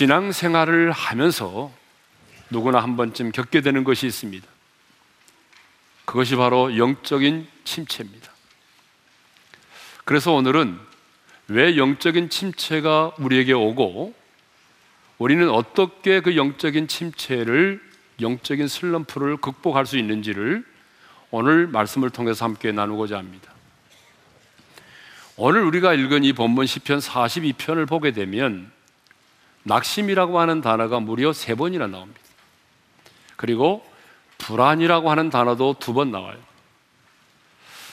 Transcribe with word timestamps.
신앙생활을 0.00 0.92
하면서 0.92 1.70
누구나 2.48 2.82
한 2.82 2.96
번쯤 2.96 3.32
겪게 3.32 3.60
되는 3.60 3.84
것이 3.84 4.06
있습니다. 4.06 4.46
그것이 6.06 6.36
바로 6.36 6.78
영적인 6.78 7.46
침체입니다. 7.64 8.32
그래서 10.06 10.32
오늘은 10.32 10.78
왜 11.48 11.76
영적인 11.76 12.30
침체가 12.30 13.12
우리에게 13.18 13.52
오고 13.52 14.14
우리는 15.18 15.50
어떻게 15.50 16.20
그 16.20 16.34
영적인 16.34 16.88
침체를 16.88 17.82
영적인 18.22 18.68
슬럼프를 18.68 19.36
극복할 19.36 19.84
수 19.84 19.98
있는지를 19.98 20.64
오늘 21.30 21.66
말씀을 21.66 22.08
통해서 22.08 22.46
함께 22.46 22.72
나누고자 22.72 23.18
합니다. 23.18 23.52
오늘 25.36 25.62
우리가 25.62 25.92
읽은 25.92 26.24
이 26.24 26.32
본문 26.32 26.64
시편 26.64 27.00
42편을 27.00 27.86
보게 27.86 28.12
되면 28.12 28.72
낙심이라고 29.64 30.40
하는 30.40 30.60
단어가 30.60 31.00
무려 31.00 31.32
세 31.32 31.54
번이나 31.54 31.86
나옵니다. 31.86 32.20
그리고 33.36 33.84
불안이라고 34.38 35.10
하는 35.10 35.30
단어도 35.30 35.76
두 35.78 35.92
번 35.92 36.10
나와요. 36.10 36.36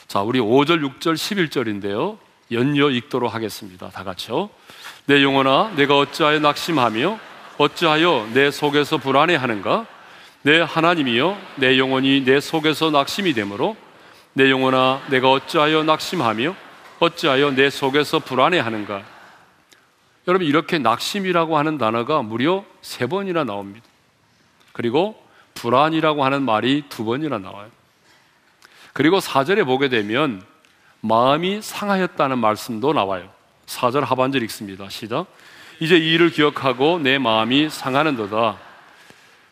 자, 0.08 0.22
우리 0.22 0.40
5절, 0.40 0.82
6절, 1.00 1.16
11절인데요. 1.16 2.18
연이어 2.52 2.90
읽도록 2.92 3.34
하겠습니다. 3.34 3.90
다 3.90 4.04
같이요. 4.06 4.50
내 5.06 5.22
영혼아, 5.22 5.74
내가 5.76 5.98
어찌하여 5.98 6.40
낙심하며 6.40 7.20
어찌하여 7.58 8.30
내 8.34 8.52
속에서 8.52 8.98
불안해하는가? 8.98 9.86
내 10.44 10.62
하나님이여, 10.62 11.38
내 11.56 11.78
영혼이 11.78 12.24
내 12.24 12.40
속에서 12.40 12.90
낙심이 12.90 13.34
되므로 13.34 13.76
내 14.34 14.50
영혼아, 14.50 15.02
내가 15.10 15.32
어찌하여 15.32 15.84
낙심하며 15.84 16.56
어찌하여 17.00 17.52
내 17.52 17.70
속에서 17.70 18.20
불안해하는가? 18.20 19.17
여러분 20.28 20.46
이렇게 20.46 20.78
낙심이라고 20.78 21.58
하는 21.58 21.78
단어가 21.78 22.22
무려 22.22 22.66
세 22.82 23.08
번이나 23.08 23.46
나옵니다. 23.46 23.86
그리고 24.74 25.16
불안이라고 25.54 26.24
하는 26.26 26.44
말이 26.44 26.84
두 26.90 27.06
번이나 27.06 27.38
나와요. 27.38 27.70
그리고 28.92 29.20
4절에 29.20 29.66
보게 29.66 29.88
되면 29.90 30.44
마음이 31.02 31.62
상하였다는 31.62 32.40
말씀도 32.40 32.92
나와요. 32.94 33.30
4절 33.68 34.02
하반절 34.02 34.44
읽습니다. 34.44 34.90
시작. 34.90 35.28
이제 35.80 35.98
이 35.98 36.14
일을 36.14 36.32
기억하고 36.32 37.00
내 37.00 37.18
마음이 37.18 37.70
상하는도다. 37.70 38.58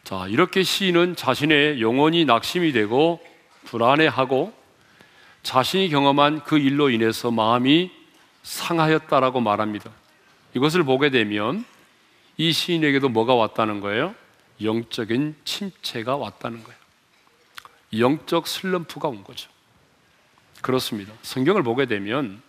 자, 0.03 0.25
이렇게 0.27 0.63
시인은 0.63 1.15
자신의 1.15 1.81
영혼이 1.81 2.25
낙심이 2.25 2.71
되고 2.71 3.21
불안해하고 3.65 4.53
자신이 5.41 5.89
경험한 5.89 6.43
그 6.43 6.57
일로 6.57 6.89
인해서 6.89 7.31
마음이 7.31 7.91
상하였다라고 8.43 9.39
말합니다. 9.41 9.89
이것을 10.55 10.83
보게 10.83 11.09
되면 11.09 11.65
이 12.37 12.51
시인에게도 12.51 13.09
뭐가 13.09 13.35
왔다는 13.35 13.81
거예요? 13.81 14.15
영적인 14.61 15.35
침체가 15.43 16.15
왔다는 16.15 16.63
거예요. 16.63 16.79
영적 17.97 18.47
슬럼프가 18.47 19.09
온 19.09 19.23
거죠. 19.23 19.49
그렇습니다. 20.61 21.13
성경을 21.21 21.63
보게 21.63 21.85
되면 21.85 22.41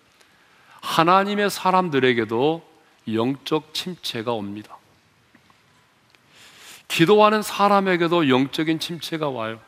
하나님의 0.81 1.51
사람들에게도 1.51 2.67
영적 3.13 3.75
침체가 3.75 4.33
옵니다. 4.33 4.77
기도하는 6.89 7.43
사람에게도 7.43 8.29
영적인 8.29 8.79
침체가 8.79 9.29
와요. 9.29 9.61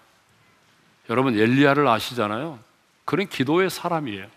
여러분 1.10 1.38
엘리야를 1.38 1.88
아시잖아요. 1.88 2.60
그런 3.04 3.28
기도의 3.28 3.70
사람이에요. 3.70 4.28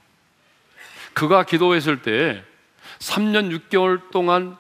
그가 1.14 1.44
기도했을 1.44 2.02
때 2.02 2.44
3년 3.02 3.50
6개월 3.60 4.12
동안 4.12 4.58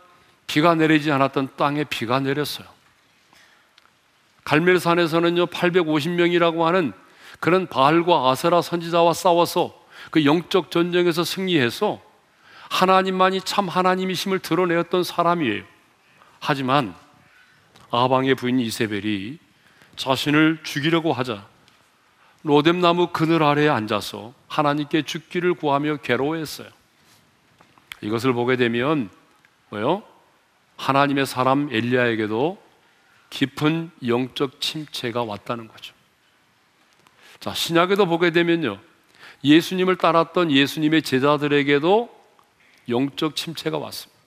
비가 0.48 0.76
내리지 0.76 1.12
않았던 1.12 1.50
땅에 1.56 1.84
비가 1.84 2.20
내렸어요. 2.20 2.68
갈멜산에서는요 4.44 5.46
850명이라고 5.46 6.64
하는 6.64 6.92
그런 7.40 7.68
바알과 7.68 8.30
아세라 8.30 8.62
선지자와 8.62 9.14
싸워서 9.14 9.80
그 10.10 10.26
영적 10.26 10.72
전쟁에서 10.72 11.24
승리해서 11.24 12.02
하나님만이 12.70 13.42
참 13.42 13.70
하나님이심을 13.70 14.40
드러내었던 14.40 15.04
사람이에요. 15.04 15.64
하지만 16.40 16.96
아방의 17.92 18.36
부인 18.36 18.60
이세벨이 18.60 19.38
자신을 19.96 20.60
죽이려고 20.64 21.14
하자 21.14 21.46
로뎀나무 22.44 23.08
그늘 23.08 23.44
아래에 23.44 23.70
앉아서 23.70 24.34
하나님께 24.48 25.04
죽기를 25.04 25.54
구하며 25.54 25.98
괴로워했어요. 25.98 26.81
이것을 28.02 28.34
보게 28.34 28.56
되면 28.56 29.10
뭐요? 29.70 30.04
하나님의 30.78 31.26
사람 31.26 31.70
엘리야에게도 31.72 32.62
깊은 33.30 33.92
영적 34.06 34.60
침체가 34.60 35.24
왔다는 35.24 35.68
거죠. 35.68 35.94
자, 37.40 37.54
신약에도 37.54 38.06
보게 38.06 38.32
되면요. 38.32 38.80
예수님을 39.44 39.96
따랐던 39.98 40.52
예수님의 40.52 41.02
제자들에게도 41.02 42.22
영적 42.90 43.36
침체가 43.36 43.78
왔습니다. 43.78 44.22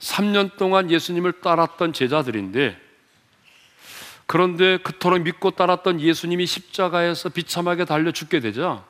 3년 0.00 0.56
동안 0.56 0.90
예수님을 0.90 1.40
따랐던 1.40 1.92
제자들인데 1.92 2.76
그런데 4.26 4.78
그토록 4.78 5.22
믿고 5.22 5.50
따랐던 5.50 6.00
예수님이 6.00 6.46
십자가에서 6.46 7.28
비참하게 7.28 7.84
달려 7.84 8.10
죽게 8.12 8.40
되자 8.40 8.84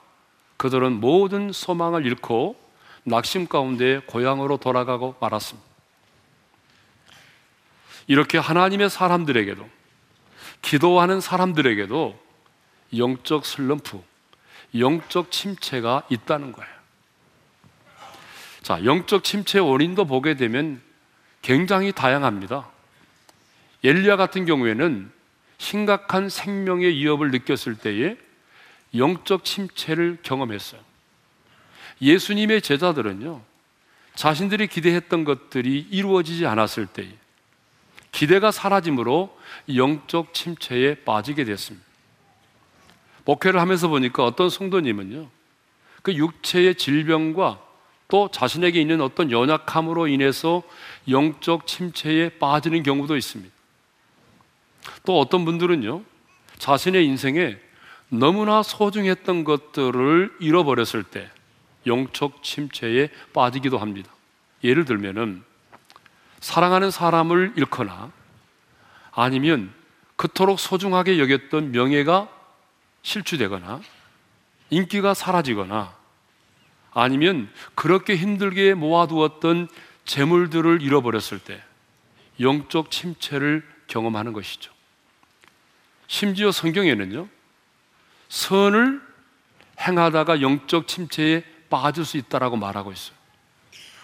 그들은 0.57 1.01
모든 1.01 1.51
소망을 1.53 2.07
잃고 2.07 2.57
낙심 3.05 3.49
가운데 3.49 4.01
고향으로 4.07 4.57
돌아가고 4.57 5.17
말았습니다. 5.21 5.69
이렇게 8.07 8.39
하나님의 8.39 8.91
사람들에게도 8.91 9.69
기도하는 10.63 11.21
사람들에게도 11.21 12.19
영적 12.97 13.47
슬럼프, 13.47 14.03
영적 14.79 15.31
침체가 15.31 16.03
있다는 16.11 16.53
거예요. 16.53 16.71
자, 18.63 18.85
영적 18.85 19.25
침체의 19.25 19.65
원인도 19.65 20.05
보게 20.05 20.35
되면 20.35 20.83
굉장히 21.43 21.93
다양합니다. 21.93 22.69
엘리야 23.83 24.17
같은 24.17 24.45
경우에는 24.45 25.11
심각한 25.59 26.29
생명의 26.29 26.95
위협을 26.95 27.31
느꼈을 27.31 27.77
때에 27.77 28.17
영적 28.95 29.45
침체를 29.45 30.19
경험했어요. 30.23 30.81
예수님의 32.03 32.63
제자들은요, 32.63 33.43
자신들이 34.15 34.67
기대했던 34.67 35.25
것들이 35.25 35.87
이루어지지 35.91 36.47
않았을 36.47 36.87
때에 36.87 37.09
기대가 38.13 38.51
사라짐으로 38.51 39.37
영적 39.75 40.35
침체에 40.35 40.97
빠지게 41.05 41.45
됐습니다. 41.45 41.87
목회를 43.25 43.61
하면서 43.61 43.89
보니까 43.89 44.25
어떤 44.25 44.51
성도님은요, 44.51 45.29
그 46.03 46.15
육체의 46.15 46.75
질병과 46.75 47.61
또 48.09 48.29
자신에게 48.31 48.81
있는 48.81 49.01
어떤 49.01 49.31
연약함으로 49.31 50.09
인해서 50.09 50.63
영적 51.09 51.67
침체에 51.67 52.31
빠지는 52.31 52.83
경우도 52.83 53.17
있습니다. 53.17 53.55
또 55.05 55.21
어떤 55.21 55.45
분들은요, 55.45 56.03
자신의 56.59 57.07
인생에 57.07 57.57
너무나 58.09 58.63
소중했던 58.63 59.45
것들을 59.45 60.37
잃어버렸을 60.41 61.05
때 61.05 61.31
영적 61.87 62.43
침체에 62.43 63.11
빠지기도 63.33 63.79
합니다. 63.79 64.11
예를 64.63 64.85
들면은 64.85 65.43
사랑하는 66.41 66.91
사람을 66.91 67.55
잃거나 67.57 68.13
아니면 69.13 69.73
그토록 70.17 70.61
소중하게 70.61 71.19
여겼던 71.19 71.73
명예가 71.73 72.29
실추되거나 73.03 73.81
인기가 74.71 75.15
사라지거나 75.15 75.95
아니면 76.93 77.51
그렇게 77.75 78.17
힘들게 78.17 78.75
모아두었던 78.75 79.69
재물들을 80.05 80.83
잃어버렸을 80.83 81.39
때 81.39 81.63
영적 82.41 82.91
침체를 82.91 83.67
경험하는 83.87 84.33
것이죠. 84.33 84.73
심지어 86.07 86.51
성경에는요, 86.51 87.29
선을 88.29 89.01
행하다가 89.81 90.41
영적 90.43 90.89
침체에 90.89 91.45
빠질 91.71 92.05
수 92.05 92.19
있다라고 92.19 92.57
말하고 92.57 92.93
있어요. 92.93 93.21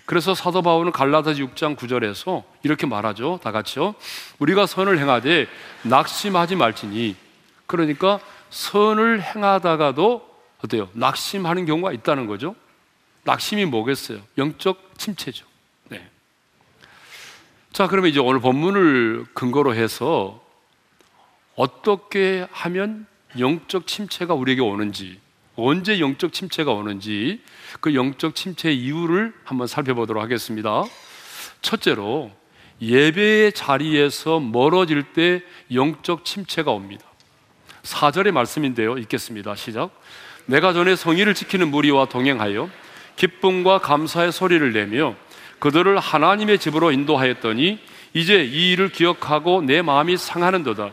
그래서 0.07 0.35
사도 0.35 0.63
바울은 0.63 0.93
갈라디아 0.93 1.35
6장 1.35 1.77
9절에서 1.77 2.45
이렇게 2.63 2.87
말하죠. 2.87 3.41
다 3.43 3.51
같이요. 3.51 3.97
우리가 4.39 4.67
선을 4.67 4.99
행하되 5.01 5.49
낙심하지 5.83 6.55
말지니 6.55 7.17
그러니까 7.67 8.21
선을 8.51 9.21
행하다가도 9.21 10.37
어때요? 10.65 10.89
낙심하는 10.93 11.67
경우가 11.67 11.93
있다는 11.93 12.27
거죠. 12.27 12.55
낙심이 13.25 13.65
뭐겠어요? 13.65 14.21
영적 14.39 14.93
침체죠. 14.97 15.45
네. 15.89 16.09
자, 17.73 17.89
그러면 17.89 18.11
이제 18.11 18.21
오늘 18.21 18.41
본문을 18.41 19.27
근거로 19.35 19.75
해서 19.75 20.41
어떻게 21.57 22.47
하면 22.53 23.07
영적 23.39 23.89
침체가 23.89 24.35
우리에게 24.35 24.61
오는지 24.61 25.21
언제 25.57 26.01
영적 26.01 26.33
침체가 26.33 26.73
오는지 26.73 27.41
그 27.81 27.95
영적 27.95 28.35
침체의 28.35 28.77
이유를 28.79 29.33
한번 29.45 29.67
살펴보도록 29.67 30.23
하겠습니다. 30.23 30.85
첫째로 31.63 32.31
예배의 32.81 33.53
자리에서 33.53 34.39
멀어질 34.39 35.03
때 35.03 35.43
영적 35.73 36.25
침체가 36.25 36.71
옵니다. 36.71 37.07
4절의 37.83 38.33
말씀인데요. 38.33 38.99
읽겠습니다. 38.99 39.55
시작. 39.55 39.91
내가 40.45 40.73
전에 40.73 40.95
성의를 40.95 41.35
지키는 41.35 41.71
무리와 41.71 42.07
동행하여 42.07 42.69
기쁨과 43.17 43.79
감사의 43.79 44.33
소리를 44.33 44.73
내며 44.73 45.17
그들을 45.59 45.99
하나님의 45.99 46.59
집으로 46.59 46.93
인도하였더니 46.93 47.81
이제 48.13 48.45
이 48.45 48.73
일을 48.73 48.91
기억하고 48.91 49.63
내 49.63 49.83
마음이 49.83 50.17
상하는도다. 50.17 50.93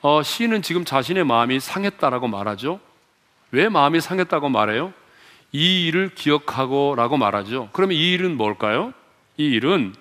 어, 0.00 0.22
시인은 0.22 0.62
지금 0.62 0.84
자신의 0.84 1.24
마음이 1.24 1.60
상했다라고 1.60 2.28
말하죠. 2.28 2.80
왜 3.54 3.68
마음이 3.68 4.00
상했다고 4.00 4.48
말해요? 4.48 4.92
이 5.52 5.86
일을 5.86 6.10
기억하고 6.16 6.94
라고 6.96 7.16
말하죠. 7.16 7.68
그러면 7.72 7.96
이 7.96 8.12
일은 8.12 8.36
뭘까요? 8.36 8.92
이 9.36 9.44
일은 9.44 9.94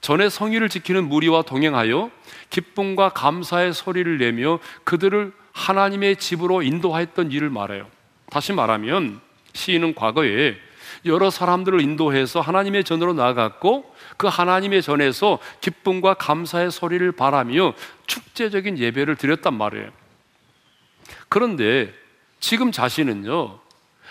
전에 0.00 0.30
성의를 0.30 0.70
지키는 0.70 1.06
무리와 1.06 1.42
동행하여 1.42 2.10
기쁨과 2.48 3.10
감사의 3.10 3.74
소리를 3.74 4.16
내며 4.16 4.58
그들을 4.84 5.32
하나님의 5.52 6.16
집으로 6.16 6.62
인도하였던 6.62 7.30
일을 7.30 7.50
말해요. 7.50 7.86
다시 8.30 8.54
말하면 8.54 9.20
시인은 9.52 9.94
과거에 9.94 10.56
여러 11.04 11.28
사람들을 11.28 11.82
인도해서 11.82 12.40
하나님의 12.40 12.84
전으로 12.84 13.12
나아갔고 13.12 13.94
그 14.16 14.26
하나님의 14.26 14.80
전에서 14.80 15.38
기쁨과 15.60 16.14
감사의 16.14 16.70
소리를 16.70 17.12
바라며 17.12 17.74
축제적인 18.06 18.78
예배를 18.78 19.16
드렸단 19.16 19.52
말이에요. 19.52 19.90
그런데 21.28 21.92
지금 22.40 22.72
자신은요, 22.72 23.58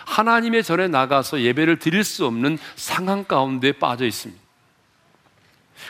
하나님의 0.06 0.64
전에 0.64 0.88
나가서 0.88 1.42
예배를 1.42 1.80
드릴 1.80 2.04
수 2.04 2.26
없는 2.26 2.58
상황 2.76 3.24
가운데 3.24 3.72
빠져 3.72 4.06
있습니다. 4.06 4.42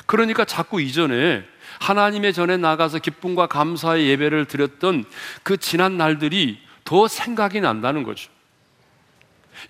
그러니까 0.05 0.45
자꾸 0.45 0.81
이전에 0.81 1.43
하나님의 1.79 2.33
전에 2.33 2.57
나가서 2.57 2.99
기쁨과 2.99 3.47
감사의 3.47 4.07
예배를 4.07 4.45
드렸던 4.45 5.05
그 5.43 5.57
지난 5.57 5.97
날들이 5.97 6.59
더 6.83 7.07
생각이 7.07 7.61
난다는 7.61 8.03
거죠. 8.03 8.31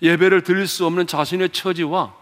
예배를 0.02 0.42
드릴 0.42 0.66
수 0.66 0.86
없는 0.86 1.06
자신의 1.06 1.50
처지와 1.50 2.14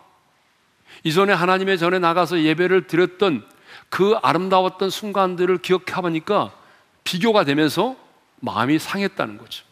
이전에 1.04 1.32
하나님의 1.32 1.78
전에 1.78 1.98
나가서 1.98 2.42
예배를 2.42 2.86
드렸던 2.86 3.46
그 3.88 4.14
아름다웠던 4.22 4.90
순간들을 4.90 5.58
기억해 5.58 6.00
보니까 6.00 6.52
비교가 7.04 7.44
되면서 7.44 7.96
마음이 8.40 8.78
상했다는 8.78 9.38
거죠. 9.38 9.65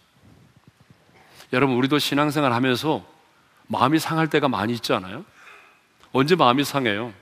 여러분, 1.54 1.76
우리도 1.76 2.00
신앙생활 2.00 2.52
하면서 2.52 3.06
마음이 3.68 4.00
상할 4.00 4.28
때가 4.28 4.48
많이 4.48 4.72
있지 4.72 4.92
않아요? 4.92 5.24
언제 6.10 6.34
마음이 6.34 6.64
상해요? 6.64 7.14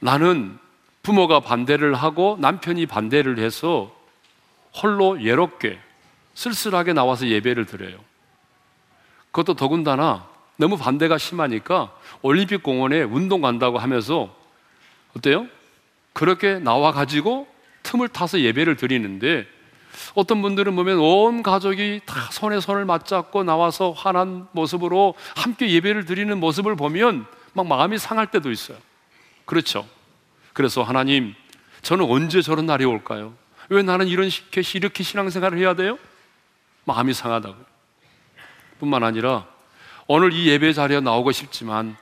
나는 0.00 0.58
부모가 1.04 1.38
반대를 1.38 1.94
하고 1.94 2.38
남편이 2.40 2.86
반대를 2.86 3.38
해서 3.38 3.94
홀로 4.74 5.10
외롭게 5.10 5.78
쓸쓸하게 6.34 6.92
나와서 6.92 7.28
예배를 7.28 7.66
드려요. 7.66 7.98
그것도 9.30 9.54
더군다나 9.54 10.26
너무 10.56 10.76
반대가 10.76 11.18
심하니까 11.18 11.92
올림픽 12.20 12.64
공원에 12.64 13.02
운동 13.02 13.42
간다고 13.42 13.78
하면서 13.78 14.34
어때요? 15.16 15.46
그렇게 16.12 16.58
나와 16.58 16.90
가지고 16.90 17.46
틈을 17.84 18.08
타서 18.08 18.40
예배를 18.40 18.74
드리는데 18.74 19.46
어떤 20.14 20.42
분들은 20.42 20.74
보면 20.76 20.98
온 20.98 21.42
가족이 21.42 22.02
다 22.04 22.28
손에 22.30 22.60
손을 22.60 22.84
맞잡고 22.84 23.44
나와서 23.44 23.92
환한 23.92 24.48
모습으로 24.52 25.14
함께 25.36 25.70
예배를 25.70 26.04
드리는 26.04 26.38
모습을 26.38 26.76
보면 26.76 27.26
막 27.52 27.66
마음이 27.66 27.98
상할 27.98 28.30
때도 28.30 28.50
있어요. 28.50 28.78
그렇죠. 29.44 29.86
그래서 30.52 30.82
하나님, 30.82 31.34
저는 31.82 32.04
언제 32.04 32.42
저런 32.42 32.66
날이 32.66 32.84
올까요? 32.84 33.34
왜 33.68 33.82
나는 33.82 34.08
이런 34.08 34.30
이렇게 34.74 35.02
신앙생활을 35.02 35.58
해야 35.58 35.74
돼요? 35.74 35.98
마음이 36.84 37.14
상하다고요. 37.14 37.64
뿐만 38.78 39.02
아니라 39.02 39.46
오늘 40.06 40.32
이 40.32 40.48
예배 40.48 40.72
자리에 40.72 41.00
나오고 41.00 41.32
싶지만 41.32 41.96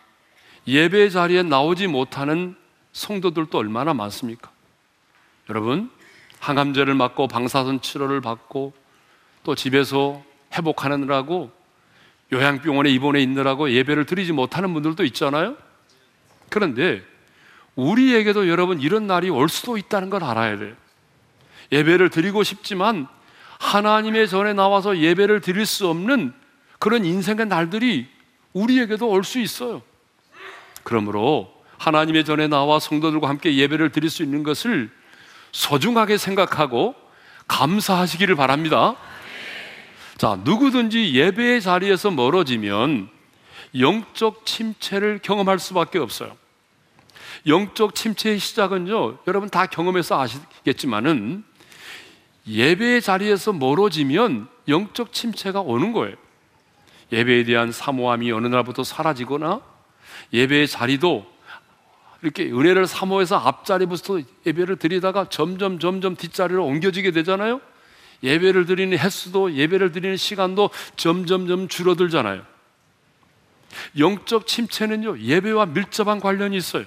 예배 0.66 1.10
자리에 1.10 1.42
나오지 1.42 1.86
못하는 1.86 2.56
성도들도 2.92 3.56
얼마나 3.58 3.92
많습니까? 3.94 4.50
여러분, 5.50 5.90
항암제를 6.44 6.94
맞고 6.94 7.26
방사선 7.26 7.80
치료를 7.80 8.20
받고 8.20 8.74
또 9.44 9.54
집에서 9.54 10.22
회복하느라고 10.52 11.50
요양병원에 12.32 12.90
입원해 12.90 13.22
있느라고 13.22 13.70
예배를 13.70 14.04
드리지 14.04 14.32
못하는 14.32 14.74
분들도 14.74 15.04
있잖아요. 15.06 15.56
그런데 16.50 17.02
우리에게도 17.76 18.48
여러분 18.48 18.80
이런 18.80 19.06
날이 19.06 19.30
올 19.30 19.48
수도 19.48 19.78
있다는 19.78 20.10
걸 20.10 20.22
알아야 20.22 20.58
돼요. 20.58 20.74
예배를 21.72 22.10
드리고 22.10 22.42
싶지만 22.42 23.08
하나님의 23.58 24.28
전에 24.28 24.52
나와서 24.52 24.98
예배를 24.98 25.40
드릴 25.40 25.64
수 25.64 25.88
없는 25.88 26.34
그런 26.78 27.06
인생의 27.06 27.46
날들이 27.46 28.06
우리에게도 28.52 29.08
올 29.08 29.24
수 29.24 29.40
있어요. 29.40 29.80
그러므로 30.82 31.50
하나님의 31.78 32.26
전에 32.26 32.48
나와 32.48 32.78
성도들과 32.78 33.30
함께 33.30 33.56
예배를 33.56 33.92
드릴 33.92 34.10
수 34.10 34.22
있는 34.22 34.42
것을 34.42 34.90
소중하게 35.54 36.18
생각하고 36.18 36.96
감사하시기를 37.46 38.34
바랍니다. 38.34 38.96
자, 40.18 40.38
누구든지 40.42 41.14
예배의 41.14 41.62
자리에서 41.62 42.10
멀어지면 42.10 43.08
영적 43.78 44.46
침체를 44.46 45.20
경험할 45.22 45.60
수밖에 45.60 46.00
없어요. 46.00 46.36
영적 47.46 47.94
침체의 47.94 48.40
시작은요, 48.40 49.18
여러분 49.28 49.48
다 49.48 49.66
경험해서 49.66 50.20
아시겠지만은 50.20 51.44
예배의 52.48 53.00
자리에서 53.00 53.52
멀어지면 53.52 54.48
영적 54.66 55.12
침체가 55.12 55.60
오는 55.60 55.92
거예요. 55.92 56.16
예배에 57.12 57.44
대한 57.44 57.70
사모함이 57.70 58.32
어느 58.32 58.48
날부터 58.48 58.82
사라지거나 58.82 59.60
예배의 60.32 60.66
자리도 60.66 61.33
이렇게 62.24 62.44
은혜를 62.50 62.86
사모해서 62.86 63.36
앞자리부터 63.36 64.22
예배를 64.46 64.76
드리다가 64.76 65.28
점점 65.28 65.78
점점 65.78 66.16
뒷자리로 66.16 66.64
옮겨지게 66.64 67.10
되잖아요. 67.10 67.60
예배를 68.22 68.64
드리는 68.64 68.96
횟수도 68.98 69.52
예배를 69.52 69.92
드리는 69.92 70.16
시간도 70.16 70.70
점점점 70.96 71.68
줄어들잖아요. 71.68 72.42
영적 73.98 74.46
침체는요, 74.46 75.18
예배와 75.18 75.66
밀접한 75.66 76.20
관련이 76.20 76.56
있어요. 76.56 76.86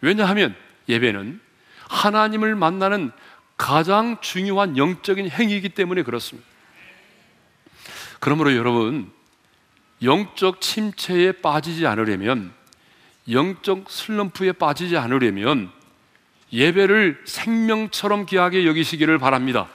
왜냐하면 0.00 0.56
예배는 0.88 1.40
하나님을 1.88 2.56
만나는 2.56 3.12
가장 3.56 4.18
중요한 4.20 4.76
영적인 4.76 5.30
행위이기 5.30 5.68
때문에 5.68 6.02
그렇습니다. 6.02 6.48
그러므로 8.18 8.56
여러분, 8.56 9.12
영적 10.02 10.60
침체에 10.60 11.30
빠지지 11.30 11.86
않으려면, 11.86 12.52
영적 13.30 13.90
슬럼프에 13.90 14.52
빠지지 14.52 14.96
않으려면, 14.96 15.70
예배를 16.52 17.22
생명처럼 17.24 18.26
귀하게 18.26 18.66
여기시기를 18.66 19.18
바랍니다. 19.18 19.68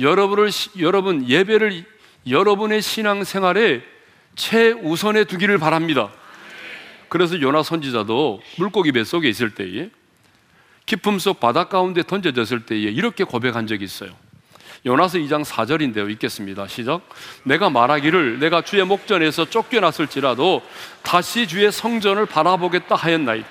여러분을, 0.00 0.50
여러분, 0.78 1.28
예배를 1.28 1.84
여러분의 2.28 2.82
신앙생활에 2.82 3.82
최우선에 4.36 5.24
두기를 5.24 5.58
바랍니다. 5.58 6.10
그래서 7.08 7.40
요나 7.40 7.62
선지자도 7.62 8.40
물고기 8.56 8.92
뱃속에 8.92 9.28
있을 9.28 9.50
때에 9.50 9.90
깊음 10.86 11.18
속 11.18 11.40
바다 11.40 11.64
가운데 11.64 12.02
던져졌을 12.02 12.64
때에 12.64 12.78
이렇게 12.78 13.24
고백한 13.24 13.66
적이 13.66 13.84
있어요. 13.84 14.10
요나서 14.84 15.18
2장 15.18 15.44
4절인데요. 15.44 16.10
읽겠습니다. 16.12 16.66
시작. 16.66 17.02
내가 17.44 17.70
말하기를 17.70 18.40
내가 18.40 18.62
주의 18.62 18.84
목전에서 18.84 19.44
쫓겨났을지라도 19.48 20.62
다시 21.02 21.46
주의 21.46 21.70
성전을 21.70 22.26
바라보겠다 22.26 22.96
하였나이. 22.96 23.44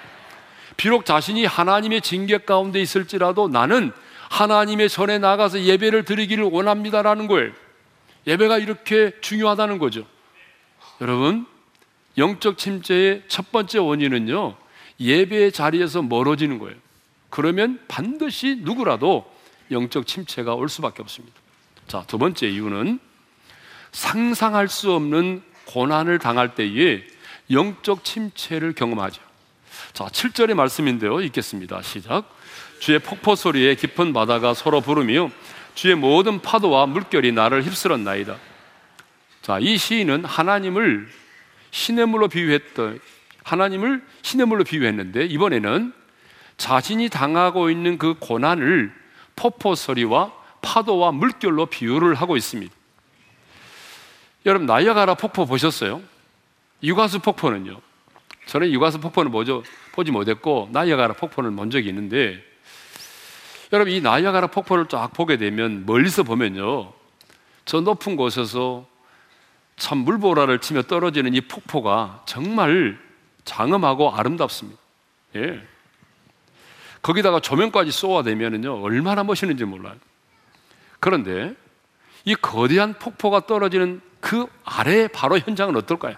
비록 0.75 1.05
자신이 1.05 1.45
하나님의 1.45 2.01
징계 2.01 2.37
가운데 2.37 2.81
있을지라도 2.81 3.47
나는 3.47 3.93
하나님의 4.29 4.89
전에 4.89 5.19
나가서 5.19 5.61
예배를 5.61 6.03
드리기를 6.03 6.43
원합니다라는 6.45 7.27
거예요. 7.27 7.51
예배가 8.27 8.57
이렇게 8.57 9.13
중요하다는 9.21 9.77
거죠. 9.77 10.05
여러분, 10.99 11.45
영적 12.17 12.57
침체의 12.57 13.23
첫 13.27 13.51
번째 13.51 13.79
원인은요, 13.79 14.55
예배의 14.99 15.53
자리에서 15.53 16.01
멀어지는 16.01 16.59
거예요. 16.59 16.75
그러면 17.29 17.79
반드시 17.87 18.59
누구라도 18.61 19.25
영적 19.71 20.05
침체가 20.05 20.53
올 20.53 20.69
수밖에 20.69 21.01
없습니다. 21.01 21.35
자, 21.87 22.03
두 22.07 22.17
번째 22.17 22.47
이유는 22.47 22.99
상상할 23.91 24.67
수 24.67 24.93
없는 24.93 25.41
고난을 25.65 26.19
당할 26.19 26.55
때에 26.55 27.03
영적 27.49 28.03
침체를 28.03 28.73
경험하죠. 28.73 29.21
자, 29.93 30.05
7절의 30.05 30.53
말씀인데요. 30.53 31.21
읽겠습니다. 31.21 31.81
시작. 31.81 32.25
주의 32.79 32.99
폭포 32.99 33.35
소리에 33.35 33.75
깊은 33.75 34.13
바다가 34.13 34.53
서로 34.53 34.81
부르며 34.81 35.29
주의 35.75 35.95
모든 35.95 36.41
파도와 36.41 36.85
물결이 36.85 37.31
나를 37.31 37.63
휩쓸었나이다. 37.63 38.37
자, 39.41 39.59
이 39.59 39.77
시인은 39.77 40.25
하나님을 40.25 41.09
시냇물로 41.71 42.27
비유했던 42.27 42.99
하나님을 43.43 44.03
시냇물로 44.21 44.63
비유했는데 44.63 45.25
이번에는 45.25 45.93
자신이 46.57 47.09
당하고 47.09 47.69
있는 47.69 47.97
그 47.97 48.15
고난을 48.19 49.00
폭포 49.35 49.75
소리와 49.75 50.31
파도와 50.61 51.11
물결로 51.11 51.67
비유를 51.67 52.15
하고 52.15 52.37
있습니다. 52.37 52.73
여러분 54.45 54.65
나이아가라 54.65 55.15
폭포 55.15 55.45
보셨어요? 55.45 56.01
유가수 56.83 57.19
폭포는요. 57.19 57.79
저는 58.47 58.71
유가수 58.71 58.99
폭포는 58.99 59.31
보죠, 59.31 59.63
보지 59.93 60.11
못했고 60.11 60.69
나이아가라 60.71 61.13
폭포는 61.13 61.55
본 61.55 61.69
적이 61.69 61.89
있는데 61.89 62.43
여러분 63.71 63.93
이 63.93 64.01
나이아가라 64.01 64.47
폭포를 64.47 64.87
쫙 64.87 65.13
보게 65.13 65.37
되면 65.37 65.85
멀리서 65.85 66.23
보면요. 66.23 66.91
저 67.65 67.81
높은 67.81 68.15
곳에서 68.15 68.85
참 69.77 69.99
물보라를 69.99 70.59
치며 70.59 70.83
떨어지는 70.83 71.33
이 71.33 71.41
폭포가 71.41 72.23
정말 72.25 72.99
장엄하고 73.45 74.11
아름답습니다. 74.11 74.79
예. 75.35 75.61
거기다가 77.01 77.39
조명까지 77.39 77.91
쏘아대면은요, 77.91 78.81
얼마나 78.81 79.23
멋있는지 79.23 79.65
몰라요. 79.65 79.95
그런데 80.99 81.55
이 82.25 82.35
거대한 82.35 82.93
폭포가 82.93 83.47
떨어지는 83.47 84.01
그 84.19 84.45
아래 84.63 85.07
바로 85.07 85.39
현장은 85.39 85.75
어떨까요? 85.77 86.15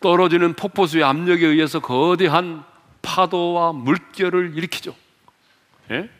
떨어지는 0.00 0.52
폭포수의 0.54 1.02
압력에 1.02 1.46
의해서 1.46 1.80
거대한 1.80 2.62
파도와 3.00 3.72
물결을 3.72 4.56
일으키죠. 4.56 4.94
예? 5.90 6.10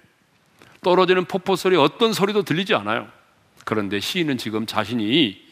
떨어지는 0.83 1.25
폭포 1.27 1.57
소리 1.57 1.77
어떤 1.77 2.13
소리도 2.13 2.45
들리지 2.45 2.75
않아요. 2.75 3.09
그런데 3.65 4.01
시인은 4.01 4.39
지금 4.39 4.65
자신이 4.65 5.45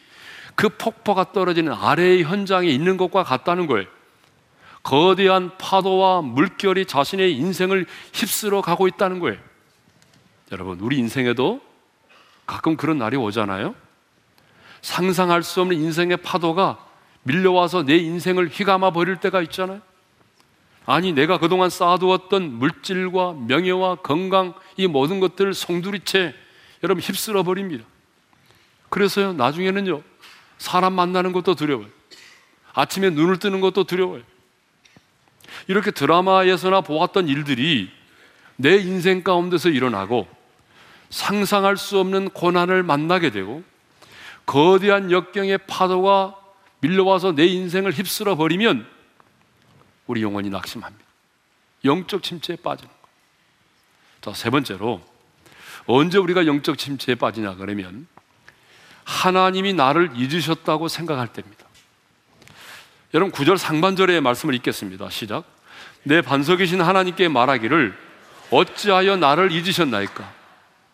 그 0.55 0.69
폭포가 0.69 1.33
떨어지는 1.33 1.73
아래의 1.73 2.23
현장에 2.23 2.69
있는 2.69 2.97
것과 2.97 3.25
같다는 3.25 3.67
거예요. 3.67 3.87
거대한 4.85 5.51
파도와 5.59 6.21
물결이 6.21 6.85
자신의 6.85 7.37
인생을 7.37 7.87
휩쓸어 8.13 8.61
가고 8.61 8.87
있다는 8.87 9.19
거예요. 9.19 9.39
여러분, 10.53 10.79
우리 10.81 10.99
인생에도 10.99 11.61
가끔 12.47 12.77
그런 12.77 12.99
날이 12.99 13.17
오잖아요. 13.17 13.75
상상할 14.83 15.43
수 15.43 15.63
없는 15.63 15.79
인생의 15.79 16.19
파도가 16.19 16.87
밀려와서 17.23 17.85
내 17.85 17.97
인생을 17.97 18.49
휘감아 18.49 18.91
버릴 18.91 19.17
때가 19.17 19.41
있잖아요. 19.43 19.81
아니, 20.85 21.15
내가 21.15 21.39
그동안 21.39 21.71
쌓아두었던 21.71 22.53
물질과 22.53 23.33
명예와 23.49 23.97
건강, 23.97 24.53
이 24.77 24.87
모든 24.87 25.19
것들을 25.19 25.55
송두리째 25.55 26.35
여러분 26.83 27.03
휩쓸어 27.03 27.43
버립니다. 27.43 27.87
그래서요, 28.91 29.33
나중에는요, 29.33 30.03
사람 30.59 30.93
만나는 30.93 31.33
것도 31.33 31.55
두려워요. 31.55 31.89
아침에 32.75 33.09
눈을 33.09 33.39
뜨는 33.39 33.63
것도 33.63 33.85
두려워요. 33.85 34.23
이렇게 35.67 35.91
드라마에서나 35.91 36.81
보았던 36.81 37.29
일들이 37.29 37.91
내 38.57 38.77
인생 38.77 39.23
가운데서 39.23 39.71
일어나고 39.71 40.29
상상할 41.11 41.77
수 41.77 41.99
없는 41.99 42.31
고난을 42.31 42.83
만나게 42.83 43.31
되고 43.31 43.63
거대한 44.47 45.11
역경의 45.11 45.59
파도가 45.67 46.37
밀려와서 46.81 47.33
내 47.33 47.47
인생을 47.47 47.93
휩쓸어 47.93 48.37
버리면 48.37 48.87
우리 50.07 50.23
영혼이 50.23 50.51
낙심합니다. 50.51 51.05
영적 51.85 52.23
침체에 52.23 52.57
빠지는 52.57 52.89
거예요. 52.89 53.05
자, 54.21 54.33
세 54.35 54.51
번째로 54.51 55.01
언제 55.87 56.19
우리가 56.19 56.47
영적 56.47 56.79
침체에 56.79 57.15
빠지냐 57.15 57.57
그러면 57.57 58.07
하나님이 59.05 59.75
나를 59.75 60.11
잊으셨다고 60.15 60.89
생각할 60.89 61.33
때입니다. 61.33 61.65
여러분 63.13 63.31
구절 63.31 63.59
상반절의 63.59 64.21
말씀을 64.21 64.55
읽겠습니다. 64.57 65.09
시작. 65.11 65.54
내 66.05 66.21
반석이신 66.21 66.81
하나님께 66.81 67.29
말하기를 67.29 67.97
어찌하여 68.51 69.17
나를 69.17 69.53
잊으셨나이까? 69.53 70.33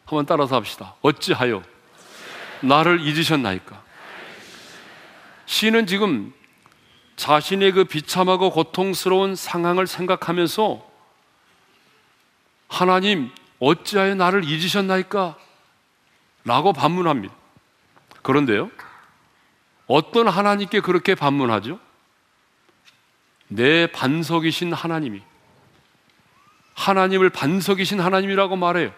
한번 0.07 0.27
따라서 0.27 0.57
합시다. 0.57 0.95
어찌하여 1.03 1.63
나를 2.61 3.01
잊으셨나이까? 3.01 3.83
시는 5.47 5.87
지금 5.87 6.33
자신의 7.17 7.73
그 7.73 7.85
비참하고 7.85 8.51
고통스러운 8.51 9.35
상황을 9.35 9.87
생각하면서 9.87 10.89
하나님 12.69 13.31
어찌하여 13.59 14.15
나를 14.15 14.45
잊으셨나이까? 14.45 15.37
라고 16.45 16.73
반문합니다. 16.73 17.35
그런데요, 18.23 18.71
어떤 19.87 20.29
하나님께 20.29 20.81
그렇게 20.81 21.15
반문하죠? 21.15 21.79
내 23.51 23.89
반석이신 23.89 24.73
하나님이. 24.73 25.23
하나님을 26.75 27.31
반석이신 27.31 28.01
하나님이라고 28.01 28.57
말해요. 28.57 28.93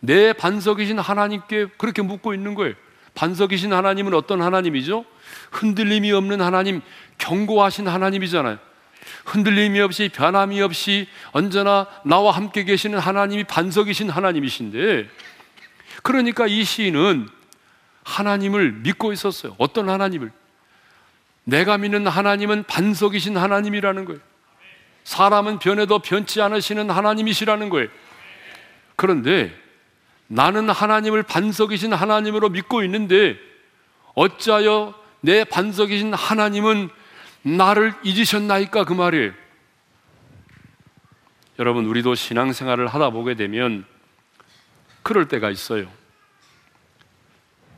내 0.00 0.32
반석이신 0.32 0.98
하나님께 0.98 1.68
그렇게 1.76 2.02
묻고 2.02 2.34
있는 2.34 2.54
거예요. 2.54 2.74
반석이신 3.14 3.72
하나님은 3.72 4.14
어떤 4.14 4.42
하나님이죠? 4.42 5.04
흔들림이 5.50 6.12
없는 6.12 6.40
하나님, 6.40 6.82
견고하신 7.18 7.88
하나님이잖아요. 7.88 8.58
흔들림이 9.24 9.80
없이 9.80 10.10
변함이 10.12 10.60
없이 10.60 11.08
언제나 11.32 11.86
나와 12.04 12.32
함께 12.32 12.64
계시는 12.64 12.98
하나님이 12.98 13.44
반석이신 13.44 14.10
하나님이신데 14.10 15.08
그러니까 16.02 16.46
이 16.46 16.64
시인은 16.64 17.28
하나님을 18.04 18.72
믿고 18.72 19.12
있었어요. 19.12 19.54
어떤 19.58 19.88
하나님을? 19.88 20.30
내가 21.50 21.78
믿는 21.78 22.06
하나님은 22.06 22.62
반석이신 22.64 23.36
하나님이라는 23.36 24.04
거예요. 24.04 24.20
사람은 25.02 25.58
변해도 25.58 25.98
변치 25.98 26.40
않으시는 26.40 26.90
하나님이시라는 26.90 27.68
거예요. 27.70 27.88
그런데 28.94 29.52
나는 30.28 30.70
하나님을 30.70 31.24
반석이신 31.24 31.92
하나님으로 31.92 32.50
믿고 32.50 32.84
있는데 32.84 33.36
어찌하여 34.14 34.94
내 35.22 35.42
반석이신 35.42 36.14
하나님은 36.14 36.88
나를 37.42 37.94
잊으셨나이까 38.04 38.84
그 38.84 38.92
말이에요. 38.92 39.32
여러분 41.58 41.86
우리도 41.86 42.14
신앙생활을 42.14 42.86
하다 42.86 43.10
보게 43.10 43.34
되면 43.34 43.84
그럴 45.02 45.26
때가 45.26 45.50
있어요. 45.50 45.90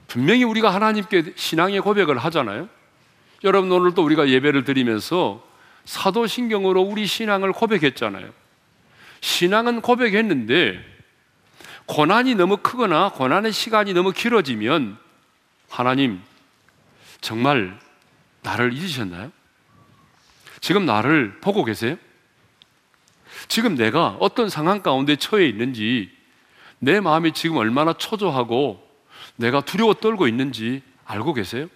분명히 0.08 0.44
우리가 0.44 0.74
하나님께 0.74 1.32
신앙의 1.36 1.80
고백을 1.80 2.18
하잖아요. 2.18 2.68
여러분 3.44 3.72
오늘 3.72 3.94
또 3.94 4.04
우리가 4.04 4.28
예배를 4.28 4.64
드리면서 4.64 5.42
사도신경으로 5.84 6.80
우리 6.80 7.06
신앙을 7.06 7.52
고백했잖아요. 7.52 8.30
신앙은 9.20 9.80
고백했는데 9.80 10.84
고난이 11.86 12.34
너무 12.36 12.58
크거나 12.58 13.10
고난의 13.10 13.52
시간이 13.52 13.92
너무 13.92 14.12
길어지면 14.12 14.96
하나님 15.68 16.20
정말 17.20 17.78
나를 18.42 18.72
잊으셨나요? 18.72 19.32
지금 20.60 20.86
나를 20.86 21.40
보고 21.40 21.64
계세요? 21.64 21.96
지금 23.48 23.74
내가 23.74 24.16
어떤 24.20 24.48
상황 24.48 24.82
가운데 24.82 25.16
처해 25.16 25.46
있는지 25.46 26.10
내 26.78 27.00
마음이 27.00 27.32
지금 27.32 27.56
얼마나 27.56 27.92
초조하고 27.92 28.88
내가 29.36 29.60
두려워 29.60 29.94
떨고 29.94 30.28
있는지 30.28 30.82
알고 31.04 31.34
계세요? 31.34 31.68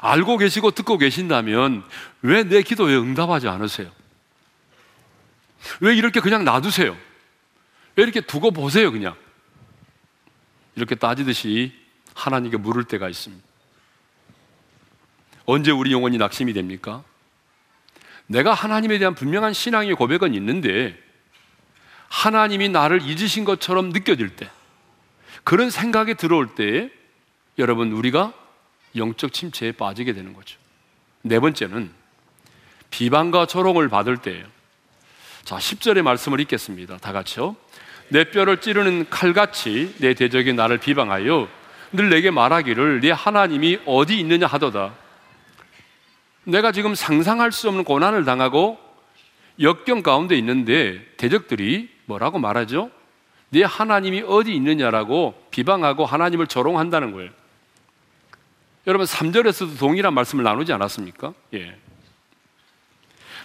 알고 0.00 0.38
계시고 0.38 0.72
듣고 0.72 0.98
계신다면 0.98 1.84
왜 2.22 2.44
내 2.44 2.62
기도에 2.62 2.96
응답하지 2.96 3.48
않으세요? 3.48 3.90
왜 5.80 5.94
이렇게 5.94 6.20
그냥 6.20 6.44
놔두세요? 6.44 6.96
왜 7.96 8.02
이렇게 8.02 8.20
두고 8.20 8.50
보세요, 8.50 8.90
그냥? 8.92 9.14
이렇게 10.74 10.94
따지듯이 10.94 11.72
하나님께 12.14 12.56
물을 12.56 12.84
때가 12.84 13.08
있습니다. 13.08 13.44
언제 15.46 15.70
우리 15.70 15.92
영혼이 15.92 16.18
낙심이 16.18 16.52
됩니까? 16.52 17.04
내가 18.26 18.54
하나님에 18.54 18.98
대한 18.98 19.14
분명한 19.14 19.52
신앙의 19.52 19.94
고백은 19.94 20.34
있는데 20.34 20.98
하나님이 22.08 22.70
나를 22.70 23.02
잊으신 23.02 23.44
것처럼 23.44 23.90
느껴질 23.90 24.36
때 24.36 24.50
그런 25.44 25.70
생각이 25.70 26.14
들어올 26.14 26.54
때 26.54 26.90
여러분 27.58 27.92
우리가 27.92 28.32
영적 28.96 29.32
침체에 29.32 29.72
빠지게 29.72 30.12
되는 30.12 30.32
거죠. 30.32 30.58
네 31.22 31.40
번째는 31.40 31.90
비방과 32.90 33.46
조롱을 33.46 33.88
받을 33.88 34.18
때예요. 34.18 34.44
자, 35.44 35.56
10절의 35.56 36.02
말씀을 36.02 36.40
읽겠습니다. 36.40 36.98
다 36.98 37.12
같이요. 37.12 37.56
내 38.08 38.24
뼈를 38.30 38.60
찌르는 38.60 39.08
칼같이 39.10 39.94
내 39.98 40.14
대적이 40.14 40.52
나를 40.52 40.78
비방하여 40.78 41.48
늘 41.92 42.10
내게 42.10 42.30
말하기를 42.30 43.00
네 43.00 43.10
하나님이 43.10 43.80
어디 43.86 44.18
있느냐 44.20 44.46
하도다. 44.46 44.94
내가 46.44 46.72
지금 46.72 46.94
상상할 46.94 47.52
수 47.52 47.68
없는 47.68 47.84
고난을 47.84 48.24
당하고 48.24 48.78
역경 49.60 50.02
가운데 50.02 50.36
있는데 50.36 51.00
대적들이 51.16 51.88
뭐라고 52.06 52.38
말하죠? 52.38 52.90
네 53.50 53.62
하나님이 53.62 54.24
어디 54.26 54.54
있느냐라고 54.54 55.34
비방하고 55.50 56.04
하나님을 56.04 56.46
조롱한다는 56.46 57.12
거예요. 57.12 57.30
여러분 58.86 59.06
3절에서도 59.06 59.78
동일한 59.78 60.12
말씀을 60.12 60.44
나누지 60.44 60.72
않았습니까? 60.72 61.32
예. 61.54 61.76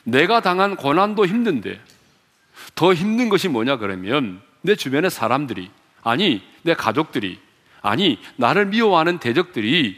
내가 0.04 0.42
당한 0.42 0.76
고난도 0.76 1.26
힘든데 1.26 1.80
더 2.76 2.94
힘든 2.94 3.30
것이 3.30 3.48
뭐냐 3.48 3.78
그러면 3.78 4.42
내 4.62 4.76
주변의 4.76 5.10
사람들이 5.12 5.72
아니 6.04 6.44
내 6.64 6.74
가족들이 6.74 7.40
아니 7.82 8.20
나를 8.36 8.66
미워하는 8.66 9.20
대적들이 9.20 9.98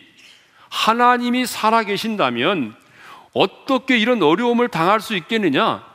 하나님이 0.70 1.46
살아계신다면 1.46 2.76
어떻게 3.34 3.98
이런 3.98 4.22
어려움을 4.22 4.68
당할 4.68 5.00
수 5.00 5.16
있겠느냐? 5.16 5.86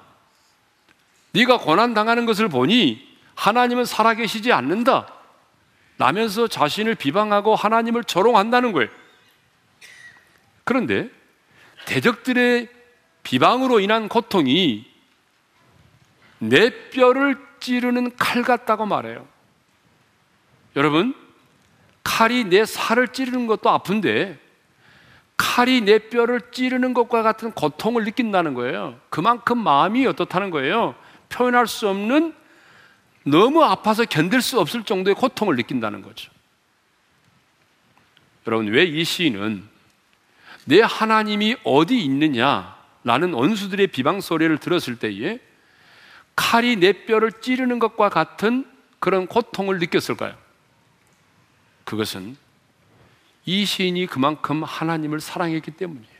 네가 1.32 1.58
고난 1.58 1.94
당하는 1.94 2.26
것을 2.26 2.48
보니 2.48 3.06
하나님은 3.34 3.84
살아계시지 3.84 4.52
않는다. 4.52 5.12
라면서 5.98 6.46
자신을 6.46 6.94
비방하고 6.94 7.54
하나님을 7.54 8.04
조롱한다는 8.04 8.72
거예요. 8.72 8.90
그런데 10.66 11.08
대적들의 11.86 12.68
비방으로 13.22 13.78
인한 13.78 14.08
고통이 14.08 14.84
내 16.40 16.90
뼈를 16.90 17.38
찌르는 17.60 18.16
칼 18.16 18.42
같다고 18.42 18.84
말해요. 18.84 19.26
여러분, 20.74 21.14
칼이 22.02 22.44
내 22.44 22.64
살을 22.64 23.08
찌르는 23.08 23.46
것도 23.46 23.70
아픈데 23.70 24.38
칼이 25.36 25.82
내 25.82 26.00
뼈를 26.00 26.50
찌르는 26.50 26.94
것과 26.94 27.22
같은 27.22 27.52
고통을 27.52 28.04
느낀다는 28.04 28.54
거예요. 28.54 28.98
그만큼 29.08 29.58
마음이 29.58 30.04
어떻다는 30.06 30.50
거예요. 30.50 30.96
표현할 31.28 31.68
수 31.68 31.88
없는 31.88 32.34
너무 33.22 33.62
아파서 33.62 34.04
견딜 34.04 34.42
수 34.42 34.58
없을 34.58 34.82
정도의 34.82 35.14
고통을 35.14 35.54
느낀다는 35.54 36.02
거죠. 36.02 36.32
여러분, 38.48 38.66
왜 38.66 38.84
이 38.84 39.04
시인은 39.04 39.75
내 40.66 40.82
하나님이 40.82 41.56
어디 41.64 42.04
있느냐라는 42.04 43.32
원수들의 43.32 43.86
비방 43.88 44.20
소리를 44.20 44.58
들었을 44.58 44.98
때에 44.98 45.38
칼이 46.34 46.76
내 46.76 47.06
뼈를 47.06 47.32
찌르는 47.32 47.78
것과 47.78 48.08
같은 48.08 48.66
그런 48.98 49.26
고통을 49.26 49.78
느꼈을까요? 49.78 50.34
그것은 51.84 52.36
이 53.44 53.64
시인이 53.64 54.06
그만큼 54.06 54.64
하나님을 54.64 55.20
사랑했기 55.20 55.70
때문이에요. 55.70 56.16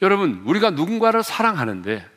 여러분, 0.00 0.42
우리가 0.46 0.70
누군가를 0.70 1.22
사랑하는데 1.22 2.08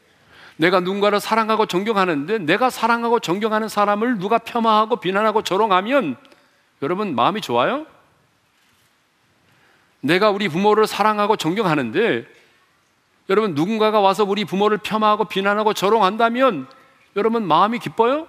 내가 0.55 0.79
누군가를 0.79 1.19
사랑하고 1.19 1.65
존경하는데 1.65 2.39
내가 2.39 2.69
사랑하고 2.69 3.19
존경하는 3.19 3.67
사람을 3.67 4.19
누가 4.19 4.37
폄하하고 4.37 4.97
비난하고 4.97 5.43
조롱하면 5.43 6.15
여러분 6.81 7.13
마음이 7.13 7.41
좋아요? 7.41 7.85
내가 10.01 10.29
우리 10.29 10.49
부모를 10.49 10.87
사랑하고 10.87 11.37
존경하는데 11.37 12.25
여러분 13.29 13.53
누군가가 13.53 13.99
와서 13.99 14.23
우리 14.23 14.45
부모를 14.45 14.77
폄하하고 14.79 15.25
비난하고 15.25 15.73
조롱한다면 15.73 16.67
여러분 17.15 17.47
마음이 17.47 17.79
기뻐요? 17.79 18.27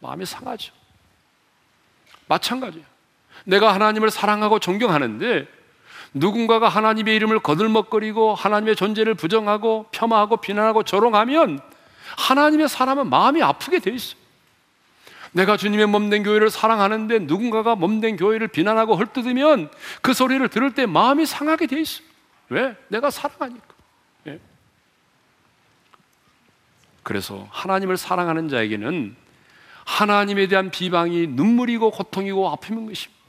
마음이 0.00 0.26
상하죠. 0.26 0.72
마찬가지예요. 2.26 2.84
내가 3.44 3.74
하나님을 3.74 4.10
사랑하고 4.10 4.58
존경하는데 4.58 5.46
누군가가 6.14 6.68
하나님의 6.68 7.16
이름을 7.16 7.40
거들먹거리고 7.40 8.34
하나님의 8.34 8.76
존재를 8.76 9.14
부정하고 9.14 9.86
폄하하고 9.92 10.38
비난하고 10.38 10.82
조롱하면 10.82 11.60
하나님의 12.18 12.68
사람은 12.68 13.08
마음이 13.08 13.42
아프게 13.42 13.78
돼 13.78 13.90
있어요. 13.92 14.21
내가 15.32 15.56
주님의 15.56 15.86
몸된 15.86 16.22
교회를 16.22 16.50
사랑하는데 16.50 17.20
누군가가 17.20 17.74
몸된 17.74 18.16
교회를 18.16 18.48
비난하고 18.48 18.96
헐뜯으면 18.96 19.70
그 20.02 20.12
소리를 20.12 20.46
들을 20.48 20.74
때 20.74 20.86
마음이 20.86 21.26
상하게 21.26 21.66
돼 21.66 21.80
있어요. 21.80 22.06
왜? 22.50 22.76
내가 22.88 23.10
사랑하니까. 23.10 23.66
예. 24.28 24.38
그래서 27.02 27.48
하나님을 27.50 27.96
사랑하는 27.96 28.48
자에게는 28.48 29.16
하나님에 29.84 30.48
대한 30.48 30.70
비방이 30.70 31.28
눈물이고 31.28 31.90
고통이고 31.90 32.50
아픔인 32.50 32.86
것입니다. 32.86 33.22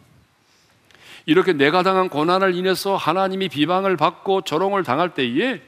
이렇게 1.26 1.54
내가 1.54 1.84
당한 1.84 2.10
고난을 2.10 2.54
인해서 2.54 2.98
하나님이 2.98 3.48
비방을 3.48 3.96
받고 3.96 4.42
조롱을 4.42 4.84
당할 4.84 5.14
때에 5.14 5.62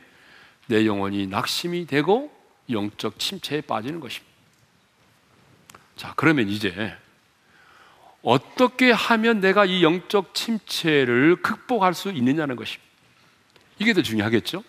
내 0.67 0.86
영혼이 0.86 1.28
낙심이 1.28 1.88
되고 1.88 2.30
영적 2.69 3.19
침체에 3.19 3.62
빠지는 3.62 4.02
것입니다. 4.02 4.35
자, 5.96 6.14
그러면 6.16 6.50
이제 6.50 6.96
어떻게 8.22 8.92
하면 8.92 9.40
내가 9.40 9.66
이 9.66 9.84
영적 9.84 10.34
침체를 10.34 11.38
극복할 11.38 11.94
수 11.94 12.12
있느냐는 12.12 12.56
것입니다. 12.56 12.84
이게 13.80 13.94
더 13.94 14.02
중요하겠죠? 14.02 14.64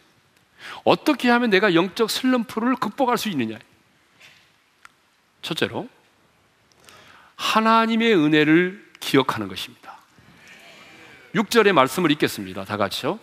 어떻게 0.85 1.31
하면 1.31 1.51
내가 1.51 1.75
영적 1.75 2.11
슬럼프를 2.11 2.77
극복할 2.77 3.19
수 3.19 3.29
있느냐? 3.31 3.59
첫째로, 5.43 5.89
하나님의 7.37 8.15
은혜를 8.15 8.85
기억하는 9.01 9.49
것입니다. 9.49 9.97
6절의 11.35 11.73
말씀을 11.73 12.11
읽겠습니다. 12.13 12.65
다 12.65 12.77
같이요. 12.77 13.19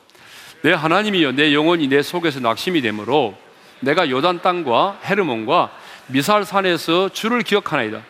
내 0.62 0.72
하나님이여 0.72 1.34
내 1.34 1.54
영혼이 1.54 1.88
내 1.88 2.02
속에서 2.02 2.40
낙심이 2.40 2.82
되므로 2.82 3.38
내가 3.82 4.10
요단 4.10 4.42
땅과 4.42 5.02
헤르몬과 5.04 5.78
미살산에서 6.08 7.10
주를 7.10 7.42
기억하나이다. 7.42 8.02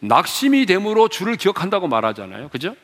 낙심이 0.00 0.66
됨으로 0.66 1.08
주를 1.08 1.36
기억한다고 1.36 1.88
말하잖아요. 1.88 2.48
그죠? 2.48 2.76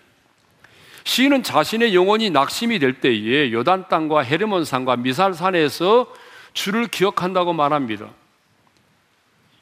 시인은 1.05 1.43
자신의 1.43 1.95
영혼이 1.95 2.31
낙심이 2.31 2.79
될 2.79 3.01
때에 3.01 3.53
요단 3.53 3.89
땅과 3.89 4.23
헤르몬 4.23 4.65
산과 4.65 4.97
미살 4.97 5.35
산에서 5.35 6.13
주를 6.55 6.87
기억한다고 6.87 7.53
말합니다. 7.53 8.09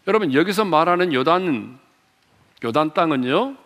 여러분 0.07 0.33
여기서 0.33 0.65
말하는 0.65 1.12
요단 1.12 1.79
요단 2.65 2.95
땅은요 2.95 3.57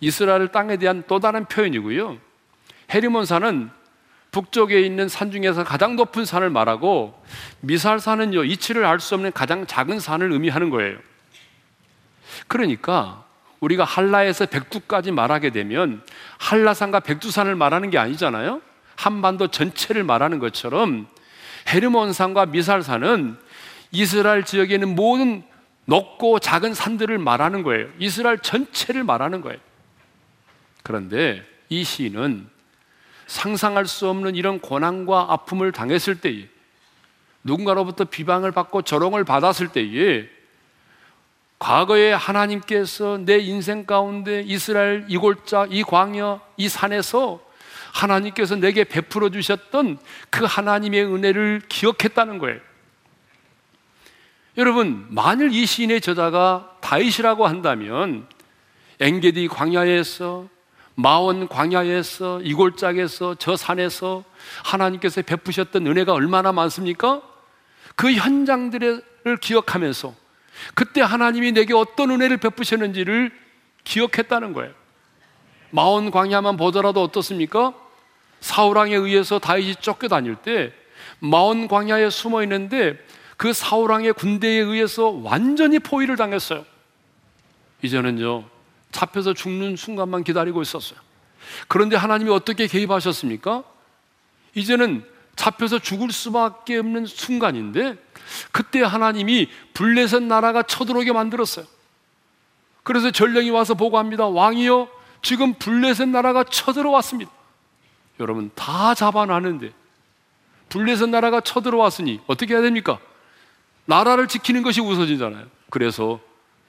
이스라엘 0.00 0.48
땅에 0.48 0.76
대한 0.76 1.04
또 1.06 1.20
다른 1.20 1.44
표현이고요. 1.44 2.18
헤르몬 2.92 3.24
산은 3.24 3.70
북쪽에 4.36 4.82
있는 4.82 5.08
산 5.08 5.30
중에서 5.30 5.64
가장 5.64 5.96
높은 5.96 6.26
산을 6.26 6.50
말하고 6.50 7.18
미살산은요 7.60 8.44
이치를 8.44 8.84
알 8.84 9.00
수 9.00 9.14
없는 9.14 9.32
가장 9.32 9.66
작은 9.66 9.98
산을 9.98 10.30
의미하는 10.30 10.68
거예요. 10.68 10.98
그러니까 12.46 13.24
우리가 13.60 13.84
한라에서 13.84 14.44
백두까지 14.44 15.10
말하게 15.10 15.50
되면 15.50 16.02
한라산과 16.36 17.00
백두산을 17.00 17.54
말하는 17.54 17.88
게 17.88 17.96
아니잖아요. 17.96 18.60
한반도 18.94 19.48
전체를 19.48 20.04
말하는 20.04 20.38
것처럼 20.38 21.06
헤르몬산과 21.72 22.46
미살산은 22.46 23.38
이스라엘 23.90 24.44
지역에 24.44 24.74
있는 24.74 24.94
모든 24.94 25.44
높고 25.86 26.40
작은 26.40 26.74
산들을 26.74 27.16
말하는 27.16 27.62
거예요. 27.62 27.88
이스라엘 27.98 28.40
전체를 28.40 29.02
말하는 29.02 29.40
거예요. 29.40 29.58
그런데 30.82 31.42
이 31.70 31.84
시인은 31.84 32.55
상상할 33.26 33.86
수 33.86 34.08
없는 34.08 34.36
이런 34.36 34.60
고난과 34.60 35.26
아픔을 35.30 35.72
당했을 35.72 36.20
때에 36.20 36.48
누군가로부터 37.44 38.04
비방을 38.04 38.52
받고 38.52 38.82
조롱을 38.82 39.24
받았을 39.24 39.68
때에 39.68 40.28
과거에 41.58 42.12
하나님께서 42.12 43.18
내 43.18 43.38
인생 43.38 43.86
가운데 43.86 44.42
이스라엘 44.42 45.06
이 45.08 45.16
골짜, 45.16 45.66
이 45.70 45.82
광야, 45.82 46.40
이 46.56 46.68
산에서 46.68 47.40
하나님께서 47.94 48.56
내게 48.56 48.84
베풀어 48.84 49.30
주셨던 49.30 49.98
그 50.28 50.44
하나님의 50.44 51.04
은혜를 51.04 51.62
기억했다는 51.68 52.38
거예요. 52.38 52.60
여러분, 54.58 55.06
만일 55.10 55.52
이 55.52 55.64
시인의 55.64 56.00
저자가 56.00 56.76
다윗이라고 56.80 57.46
한다면 57.46 58.26
엥게디 59.00 59.48
광야에서 59.48 60.48
마원 60.96 61.46
광야에서 61.46 62.40
이골짝에서 62.40 63.36
저 63.38 63.54
산에서 63.54 64.24
하나님께서 64.64 65.22
베푸셨던 65.22 65.86
은혜가 65.86 66.14
얼마나 66.14 66.52
많습니까? 66.52 67.20
그 67.94 68.12
현장들을 68.12 69.02
기억하면서 69.40 70.14
그때 70.74 71.02
하나님이 71.02 71.52
내게 71.52 71.74
어떤 71.74 72.10
은혜를 72.10 72.38
베푸셨는지를 72.38 73.30
기억했다는 73.84 74.54
거예요. 74.54 74.72
마온 75.70 76.10
광야만 76.10 76.56
보더라도 76.56 77.02
어떻습니까? 77.02 77.74
사우랑에 78.40 78.94
의해서 78.94 79.38
다윗이 79.38 79.76
쫓겨다닐 79.76 80.36
때 80.36 80.72
마온 81.18 81.68
광야에 81.68 82.08
숨어 82.08 82.42
있는데 82.44 82.98
그 83.36 83.52
사우랑의 83.52 84.14
군대에 84.14 84.60
의해서 84.60 85.10
완전히 85.10 85.78
포위를 85.78 86.16
당했어요. 86.16 86.64
이제는요 87.82 88.55
잡혀서 88.92 89.34
죽는 89.34 89.76
순간만 89.76 90.24
기다리고 90.24 90.62
있었어요. 90.62 90.98
그런데 91.68 91.96
하나님이 91.96 92.30
어떻게 92.30 92.66
개입하셨습니까? 92.66 93.64
이제는 94.54 95.04
잡혀서 95.36 95.78
죽을 95.78 96.10
수밖에 96.10 96.78
없는 96.78 97.06
순간인데 97.06 97.96
그때 98.52 98.82
하나님이 98.82 99.48
블레셋 99.74 100.22
나라가 100.22 100.62
쳐들어오게 100.62 101.12
만들었어요. 101.12 101.66
그래서 102.82 103.10
전령이 103.10 103.50
와서 103.50 103.74
보고합니다. 103.74 104.26
왕이여 104.26 104.88
지금 105.22 105.54
블레셋 105.54 106.08
나라가 106.08 106.42
쳐들어왔습니다. 106.44 107.30
여러분 108.20 108.50
다 108.54 108.94
잡아놨는데 108.94 109.72
블레셋 110.70 111.10
나라가 111.10 111.40
쳐들어왔으니 111.40 112.20
어떻게 112.26 112.54
해야 112.54 112.62
됩니까? 112.62 112.98
나라를 113.84 114.26
지키는 114.26 114.62
것이 114.62 114.80
우선이잖아요. 114.80 115.46
그래서 115.70 116.18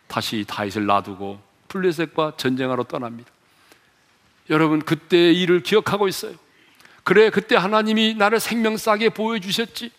다시 0.07 0.45
다윗을 0.47 0.85
놔두고 0.85 1.39
블레셋과 1.67 2.33
전쟁하러 2.37 2.83
떠납니다. 2.83 3.29
여러분 4.49 4.81
그때의 4.81 5.39
일을 5.41 5.61
기억하고 5.61 6.07
있어요. 6.07 6.35
그래 7.03 7.29
그때 7.29 7.55
하나님이 7.55 8.15
나를 8.15 8.39
생명싸게 8.39 9.09
보여 9.09 9.39
주셨지. 9.39 9.91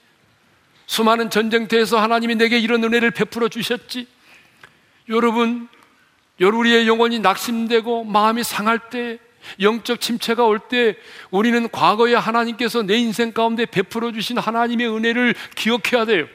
수많은 0.89 1.29
전쟁터에서 1.29 2.01
하나님이 2.01 2.35
내게 2.37 2.59
이런 2.59 2.83
은혜를 2.83 3.11
베풀어 3.11 3.49
주셨지. 3.49 4.07
여러분, 5.11 5.69
우리의 6.41 6.89
영혼이 6.89 7.19
낙심되고 7.21 8.05
마음이 8.05 8.43
상할 8.43 8.79
때, 8.91 9.19
영적 9.61 10.01
침체가 10.01 10.45
올 10.45 10.59
때, 10.59 10.97
우리는 11.31 11.69
과거에 11.71 12.15
하나님께서 12.15 12.83
내 12.83 12.97
인생 12.97 13.33
가운데 13.33 13.67
베풀어 13.67 14.13
주신 14.13 14.39
하나님의 14.39 14.89
은혜를 14.89 15.35
기억해야 15.55 16.07
돼요. 16.07 16.27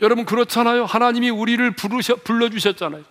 여러분, 0.00 0.24
그렇잖아요. 0.24 0.84
하나님이 0.84 1.30
우리를 1.30 1.70
부르셔, 1.72 2.16
불러 2.16 2.48
주셨잖아요. 2.48 3.04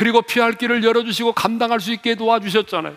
그리고 0.00 0.22
피할 0.22 0.54
길을 0.54 0.82
열어주시고 0.82 1.34
감당할 1.34 1.78
수 1.78 1.92
있게 1.92 2.14
도와주셨잖아요. 2.14 2.96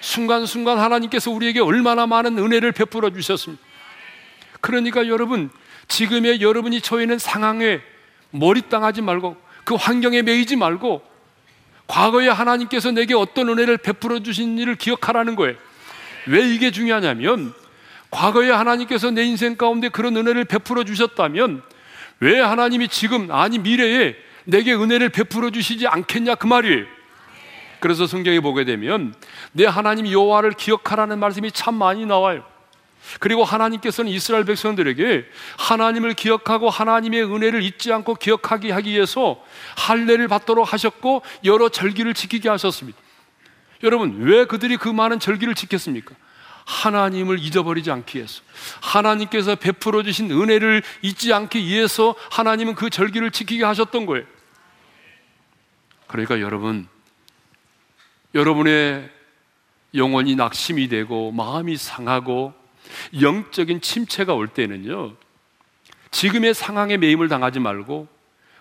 순간순간 0.00 0.78
하나님께서 0.78 1.30
우리에게 1.30 1.60
얼마나 1.60 2.06
많은 2.06 2.38
은혜를 2.38 2.72
베풀어 2.72 3.10
주셨습니다. 3.10 3.62
그러니까 4.62 5.06
여러분, 5.06 5.50
지금의 5.86 6.40
여러분이 6.40 6.80
처해 6.80 7.02
있는 7.02 7.18
상황에 7.18 7.82
몰입당하지 8.30 9.02
말고 9.02 9.36
그 9.64 9.74
환경에 9.74 10.22
매이지 10.22 10.56
말고 10.56 11.02
과거에 11.86 12.28
하나님께서 12.28 12.90
내게 12.90 13.12
어떤 13.12 13.50
은혜를 13.50 13.76
베풀어 13.76 14.20
주신 14.20 14.56
일을 14.56 14.76
기억하라는 14.76 15.36
거예요. 15.36 15.56
왜 16.26 16.48
이게 16.48 16.70
중요하냐면 16.70 17.52
과거에 18.10 18.50
하나님께서 18.50 19.10
내 19.10 19.24
인생 19.24 19.56
가운데 19.56 19.90
그런 19.90 20.16
은혜를 20.16 20.46
베풀어 20.46 20.84
주셨다면 20.84 21.62
왜 22.20 22.40
하나님이 22.40 22.88
지금 22.88 23.30
아니 23.30 23.58
미래에 23.58 24.29
내게 24.50 24.74
은혜를 24.74 25.08
베풀어 25.10 25.50
주시지 25.50 25.86
않겠냐 25.86 26.34
그 26.34 26.46
말이에요. 26.46 26.84
그래서 27.78 28.06
성경에 28.06 28.40
보게 28.40 28.64
되면 28.64 29.14
내 29.52 29.64
하나님 29.64 30.06
여호와를 30.06 30.52
기억하라는 30.52 31.18
말씀이 31.18 31.50
참 31.52 31.74
많이 31.74 32.04
나와요. 32.04 32.44
그리고 33.18 33.44
하나님께서는 33.44 34.12
이스라엘 34.12 34.44
백성들에게 34.44 35.24
하나님을 35.56 36.14
기억하고 36.14 36.68
하나님의 36.68 37.24
은혜를 37.24 37.62
잊지 37.62 37.92
않고 37.92 38.16
기억하게 38.16 38.72
하기 38.72 38.90
위해서 38.90 39.42
할례를 39.76 40.28
받도록 40.28 40.70
하셨고 40.70 41.22
여러 41.44 41.70
절기를 41.70 42.12
지키게 42.12 42.48
하셨습니다. 42.50 42.98
여러분, 43.82 44.18
왜 44.20 44.44
그들이 44.44 44.76
그 44.76 44.88
많은 44.88 45.18
절기를 45.18 45.54
지켰습니까? 45.54 46.14
하나님을 46.66 47.38
잊어버리지 47.38 47.90
않기 47.90 48.18
위해서. 48.18 48.42
하나님께서 48.82 49.56
베풀어 49.56 50.02
주신 50.02 50.30
은혜를 50.30 50.82
잊지 51.00 51.32
않기 51.32 51.58
위해서 51.64 52.14
하나님은 52.30 52.74
그 52.74 52.90
절기를 52.90 53.30
지키게 53.30 53.64
하셨던 53.64 54.04
거예요. 54.04 54.26
그러니까 56.10 56.40
여러분, 56.40 56.88
여러분의 58.34 59.08
영혼이 59.94 60.34
낙심이 60.34 60.88
되고 60.88 61.30
마음이 61.30 61.76
상하고 61.76 62.52
영적인 63.20 63.80
침체가 63.80 64.34
올 64.34 64.48
때는요, 64.48 65.14
지금의 66.10 66.54
상황에 66.54 66.96
매임을 66.96 67.28
당하지 67.28 67.60
말고, 67.60 68.08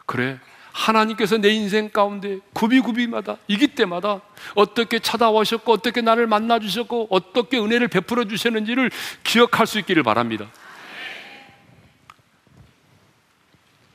그래, 0.06 0.40
하나님께서 0.74 1.40
내 1.40 1.50
인생 1.50 1.90
가운데 1.90 2.38
구비구비마다, 2.54 3.38
이기 3.48 3.70
때마다 3.70 4.22
어떻게 4.54 5.00
찾아오셨고, 5.00 5.72
어떻게 5.72 6.02
나를 6.02 6.28
만나 6.28 6.60
주셨고, 6.60 7.08
어떻게 7.10 7.58
은혜를 7.58 7.88
베풀어 7.88 8.26
주셨는지를 8.26 8.92
기억할 9.24 9.66
수 9.66 9.80
있기를 9.80 10.04
바랍니다. 10.04 10.48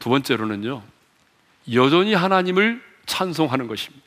두 0.01 0.11
번째로는요, 0.11 0.83
여전히 1.73 2.15
하나님을 2.15 2.94
찬송하는 3.07 3.67
것입니다. 3.67 4.05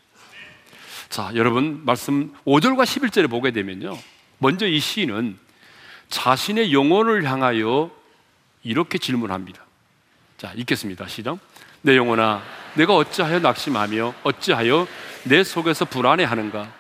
자, 1.10 1.32
여러분, 1.36 1.82
말씀 1.86 2.34
5절과 2.46 2.84
11절에 2.84 3.30
보게 3.30 3.52
되면요, 3.52 3.98
먼저 4.40 4.68
이 4.68 4.80
시인은 4.80 5.38
자신의 6.10 6.74
영혼을 6.74 7.24
향하여 7.30 7.92
이렇게 8.64 8.98
질문합니다. 8.98 9.62
자, 10.38 10.52
읽겠습니다. 10.56 11.08
시작. 11.08 11.40
내 11.82 11.96
영혼아, 11.96 12.44
내가 12.76 12.96
어찌하여 12.96 13.40
낙심하며 13.40 14.16
어찌하여 14.24 14.88
내 15.24 15.44
속에서 15.44 15.86
불안해하는가? 15.86 16.72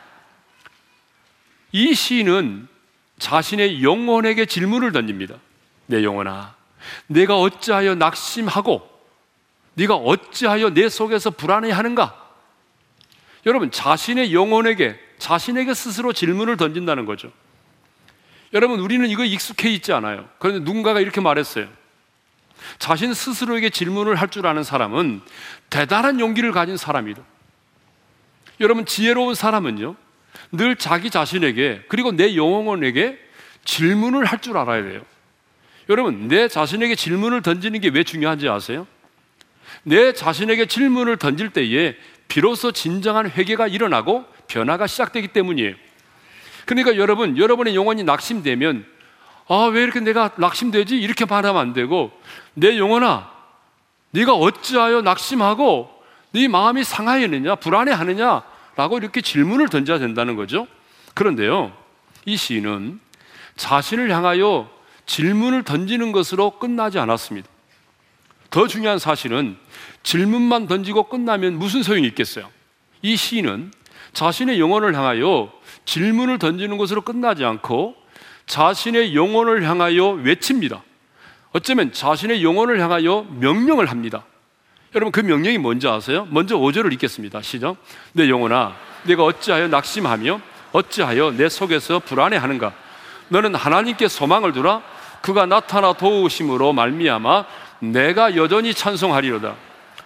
이 1.72 1.94
시인은 1.94 2.68
자신의 3.20 3.84
영혼에게 3.84 4.46
질문을 4.46 4.92
던집니다. 4.92 5.36
내 5.88 6.04
영혼아, 6.04 6.56
내가 7.08 7.40
어찌하여 7.40 7.96
낙심하고 7.96 8.97
네가 9.78 9.96
어찌하여 9.96 10.72
내 10.72 10.90
속에서 10.90 11.30
불안해하는가? 11.30 12.26
여러분, 13.46 13.72
자신의 13.72 14.34
영혼에게 14.34 15.00
자신에게 15.20 15.74
스스로 15.74 16.14
질문을 16.14 16.58
던진다는 16.58 17.06
거죠. 17.06 17.32
여러분, 18.54 18.80
우리는 18.80 19.08
이거 19.08 19.24
익숙해 19.24 19.70
있지 19.70 19.94
않아요. 19.94 20.28
그런데 20.40 20.64
누군가가 20.64 21.00
이렇게 21.00 21.22
말했어요. 21.22 21.68
자신 22.80 23.14
스스로에게 23.14 23.70
질문을 23.70 24.16
할 24.16 24.30
줄 24.30 24.48
아는 24.48 24.64
사람은 24.64 25.22
대단한 25.70 26.20
용기를 26.20 26.52
가진 26.52 26.76
사람이다. 26.76 27.22
여러분, 28.60 28.86
지혜로운 28.86 29.36
사람은요, 29.36 29.96
늘 30.54 30.76
자기 30.76 31.12
자신에게, 31.12 31.84
그리고 31.88 32.12
내 32.12 32.36
영혼에게 32.36 33.20
질문을 33.64 34.26
할 34.26 34.40
줄 34.40 34.58
알아야 34.58 34.82
돼요. 34.82 35.02
여러분, 35.90 36.28
내 36.28 36.48
자신에게 36.48 36.96
질문을 36.96 37.44
던지는 37.44 37.80
게 37.80 37.90
왜 37.90 38.04
중요한지 38.04 38.50
아세요? 38.50 38.88
내 39.88 40.12
자신에게 40.12 40.66
질문을 40.66 41.16
던질 41.16 41.52
때에 41.52 41.96
비로소 42.28 42.74
진정한 42.74 43.30
회개가 43.32 43.68
일어나고 43.68 44.26
변화가 44.50 44.86
시작되기 44.86 45.30
때문이에요. 45.30 45.76
그러니까 46.66 46.98
여러분, 46.98 47.38
여러분의 47.38 47.74
영혼이 47.74 48.04
낙심되면 48.04 48.86
아, 49.48 49.70
왜 49.72 49.84
이렇게 49.84 50.02
내가 50.02 50.32
낙심되지? 50.36 50.98
이렇게 50.98 51.24
말하면 51.24 51.62
안 51.62 51.72
되고 51.72 52.12
내 52.54 52.78
영혼아, 52.78 53.32
네가 54.12 54.34
어찌하여 54.34 55.04
낙심하고 55.04 55.90
네 56.34 56.50
마음이 56.50 56.84
상하였느냐, 56.84 57.56
불안해하느냐? 57.56 58.44
라고 58.76 58.98
이렇게 58.98 59.22
질문을 59.22 59.70
던져야 59.70 60.00
된다는 60.00 60.36
거죠. 60.36 60.68
그런데요, 61.14 61.72
이 62.26 62.36
시인은 62.36 63.00
자신을 63.56 64.12
향하여 64.12 64.70
질문을 65.06 65.64
던지는 65.64 66.12
것으로 66.12 66.60
끝나지 66.60 67.00
않았습니다. 67.00 67.48
더 68.50 68.68
중요한 68.68 69.00
사실은 69.00 69.58
질문만 70.04 70.68
던지고 70.68 71.04
끝나면 71.10 71.58
무슨 71.60 71.84
소용이 71.84 72.08
있겠어요? 72.08 72.50
이 73.02 73.16
시인은 73.16 73.72
자신의 74.14 74.60
영혼을 74.60 74.96
향하여 74.96 75.52
질문을 75.86 76.40
던지는 76.40 76.78
것으로 76.78 77.02
끝나지 77.02 77.46
않고 77.46 77.96
자신의 78.46 79.16
영혼을 79.16 79.64
향하여 79.64 80.10
외칩니다. 80.10 80.82
어쩌면 81.52 81.92
자신의 81.92 82.44
영혼을 82.44 82.80
향하여 82.80 83.28
명령을 83.30 83.88
합니다. 83.88 84.26
여러분 84.96 85.12
그 85.12 85.20
명령이 85.20 85.58
뭔지 85.58 85.88
아세요? 85.88 86.28
먼저 86.32 86.58
5절을 86.58 86.94
읽겠습니다. 86.94 87.42
시작. 87.42 87.76
내 88.14 88.30
영혼아 88.30 88.76
내가 89.04 89.24
어찌하여 89.24 89.68
낙심하며 89.68 90.42
어찌하여 90.72 91.32
내 91.32 91.50
속에서 91.50 92.00
불안해하는가? 92.00 92.74
너는 93.30 93.56
하나님께 93.56 94.08
소망을 94.08 94.54
두라. 94.54 94.82
그가 95.22 95.46
나타나 95.46 95.94
도우심으로 95.94 96.74
말미암아 96.74 97.46
내가 97.80 98.36
여전히 98.36 98.74
찬송하리로다. 98.74 99.56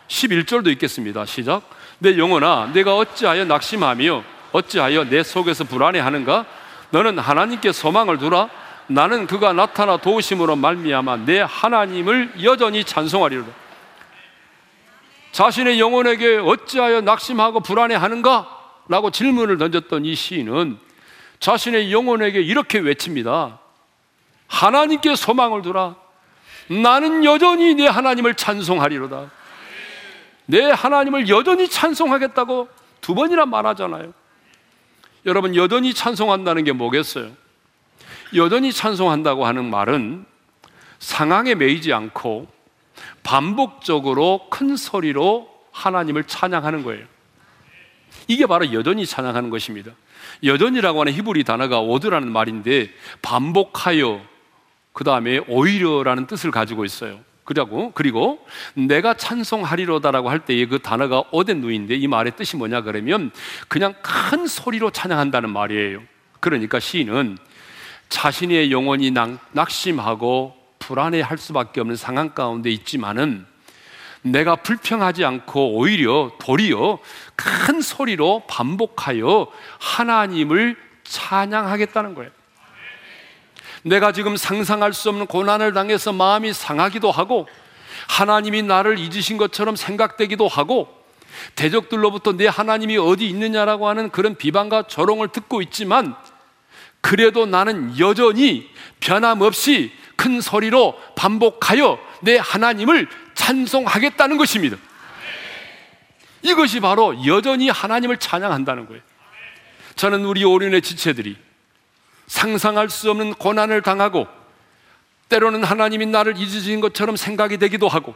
11절도 0.07 0.67
읽겠습니다. 0.73 1.25
시작. 1.25 1.63
내 1.99 2.17
영혼아 2.17 2.71
내가 2.73 2.95
어찌하여 2.95 3.45
낙심하며 3.45 4.23
어찌하여 4.51 5.05
내 5.05 5.23
속에서 5.23 5.63
불안해하는가? 5.63 6.45
너는 6.89 7.19
하나님께 7.19 7.71
소망을 7.71 8.17
두라. 8.17 8.49
나는 8.87 9.25
그가 9.25 9.53
나타나 9.53 9.97
도우심으로 9.97 10.57
말미암아 10.57 11.17
내 11.17 11.39
하나님을 11.39 12.43
여전히 12.43 12.83
찬송하리로다. 12.83 13.49
자신의 15.31 15.79
영혼에게 15.79 16.37
어찌하여 16.37 17.01
낙심하고 17.01 17.61
불안해하는가? 17.61 18.59
라고 18.89 19.11
질문을 19.11 19.57
던졌던 19.57 20.03
이 20.05 20.13
시인은 20.15 20.77
자신의 21.39 21.93
영혼에게 21.93 22.41
이렇게 22.41 22.79
외칩니다. 22.79 23.59
하나님께 24.47 25.15
소망을 25.15 25.61
두라. 25.61 25.95
나는 26.71 27.25
여전히 27.25 27.75
내 27.75 27.85
하나님을 27.85 28.35
찬송하리로다. 28.35 29.29
내 30.45 30.69
하나님을 30.71 31.27
여전히 31.27 31.67
찬송하겠다고 31.67 32.69
두 33.01 33.13
번이나 33.13 33.45
말하잖아요. 33.45 34.13
여러분, 35.25 35.55
여전히 35.55 35.93
찬송한다는 35.93 36.63
게 36.63 36.71
뭐겠어요? 36.71 37.31
여전히 38.35 38.71
찬송한다고 38.71 39.45
하는 39.45 39.69
말은 39.69 40.25
상황에 40.99 41.55
매이지 41.55 41.91
않고 41.91 42.47
반복적으로 43.23 44.47
큰 44.49 44.77
소리로 44.77 45.49
하나님을 45.71 46.23
찬양하는 46.23 46.83
거예요. 46.83 47.05
이게 48.27 48.45
바로 48.45 48.71
여전히 48.71 49.05
찬양하는 49.05 49.49
것입니다. 49.49 49.91
여전이라고 50.43 51.01
하는 51.01 51.13
히브리 51.13 51.43
단어가 51.43 51.81
오드라는 51.81 52.31
말인데 52.31 52.91
반복하여 53.21 54.30
그 54.93 55.03
다음에 55.03 55.39
오히려라는 55.47 56.27
뜻을 56.27 56.51
가지고 56.51 56.85
있어요. 56.85 57.19
그리고 57.43 57.91
그리고 57.93 58.45
내가 58.75 59.13
찬송하리로다라고 59.13 60.29
할 60.29 60.39
때의 60.39 60.67
그 60.67 60.79
단어가 60.79 61.23
오덴 61.31 61.61
누인데 61.61 61.95
이 61.95 62.07
말의 62.07 62.35
뜻이 62.35 62.55
뭐냐 62.55 62.81
그러면 62.81 63.31
그냥 63.67 63.93
큰 64.01 64.47
소리로 64.47 64.91
찬양한다는 64.91 65.49
말이에요. 65.49 66.01
그러니까 66.39 66.79
시인은 66.79 67.37
자신의 68.09 68.71
영혼이 68.71 69.11
낙심하고 69.51 70.55
불안해할 70.79 71.37
수밖에 71.37 71.79
없는 71.81 71.95
상황 71.95 72.29
가운데 72.29 72.69
있지만은 72.69 73.45
내가 74.23 74.55
불평하지 74.55 75.25
않고 75.25 75.77
오히려 75.77 76.31
도리어 76.39 76.99
큰 77.35 77.81
소리로 77.81 78.43
반복하여 78.47 79.47
하나님을 79.79 80.77
찬양하겠다는 81.03 82.15
거예요. 82.15 82.31
내가 83.83 84.11
지금 84.11 84.37
상상할 84.37 84.93
수 84.93 85.09
없는 85.09 85.27
고난을 85.27 85.73
당해서 85.73 86.13
마음이 86.13 86.53
상하기도 86.53 87.11
하고 87.11 87.47
하나님이 88.07 88.63
나를 88.63 88.99
잊으신 88.99 89.37
것처럼 89.37 89.75
생각되기도 89.75 90.47
하고 90.47 91.01
대적들로부터 91.55 92.33
내 92.33 92.47
하나님이 92.47 92.97
어디 92.97 93.27
있느냐라고 93.29 93.87
하는 93.87 94.09
그런 94.09 94.35
비방과 94.35 94.83
조롱을 94.83 95.29
듣고 95.29 95.61
있지만 95.61 96.15
그래도 96.99 97.45
나는 97.45 97.97
여전히 97.99 98.69
변함없이 98.99 99.91
큰 100.15 100.39
소리로 100.39 100.99
반복하여 101.15 101.99
내 102.21 102.37
하나님을 102.37 103.07
찬송하겠다는 103.33 104.37
것입니다. 104.37 104.77
이것이 106.43 106.79
바로 106.79 107.25
여전히 107.25 107.69
하나님을 107.69 108.17
찬양한다는 108.17 108.87
거예요. 108.87 109.01
저는 109.95 110.25
우리 110.25 110.43
오륜의 110.43 110.81
지체들이 110.81 111.37
상상할 112.27 112.89
수 112.89 113.09
없는 113.11 113.33
고난을 113.35 113.81
당하고 113.81 114.27
때로는 115.29 115.63
하나님이 115.63 116.05
나를 116.07 116.37
잊으신 116.37 116.81
것처럼 116.81 117.15
생각이 117.15 117.57
되기도 117.57 117.87
하고 117.87 118.13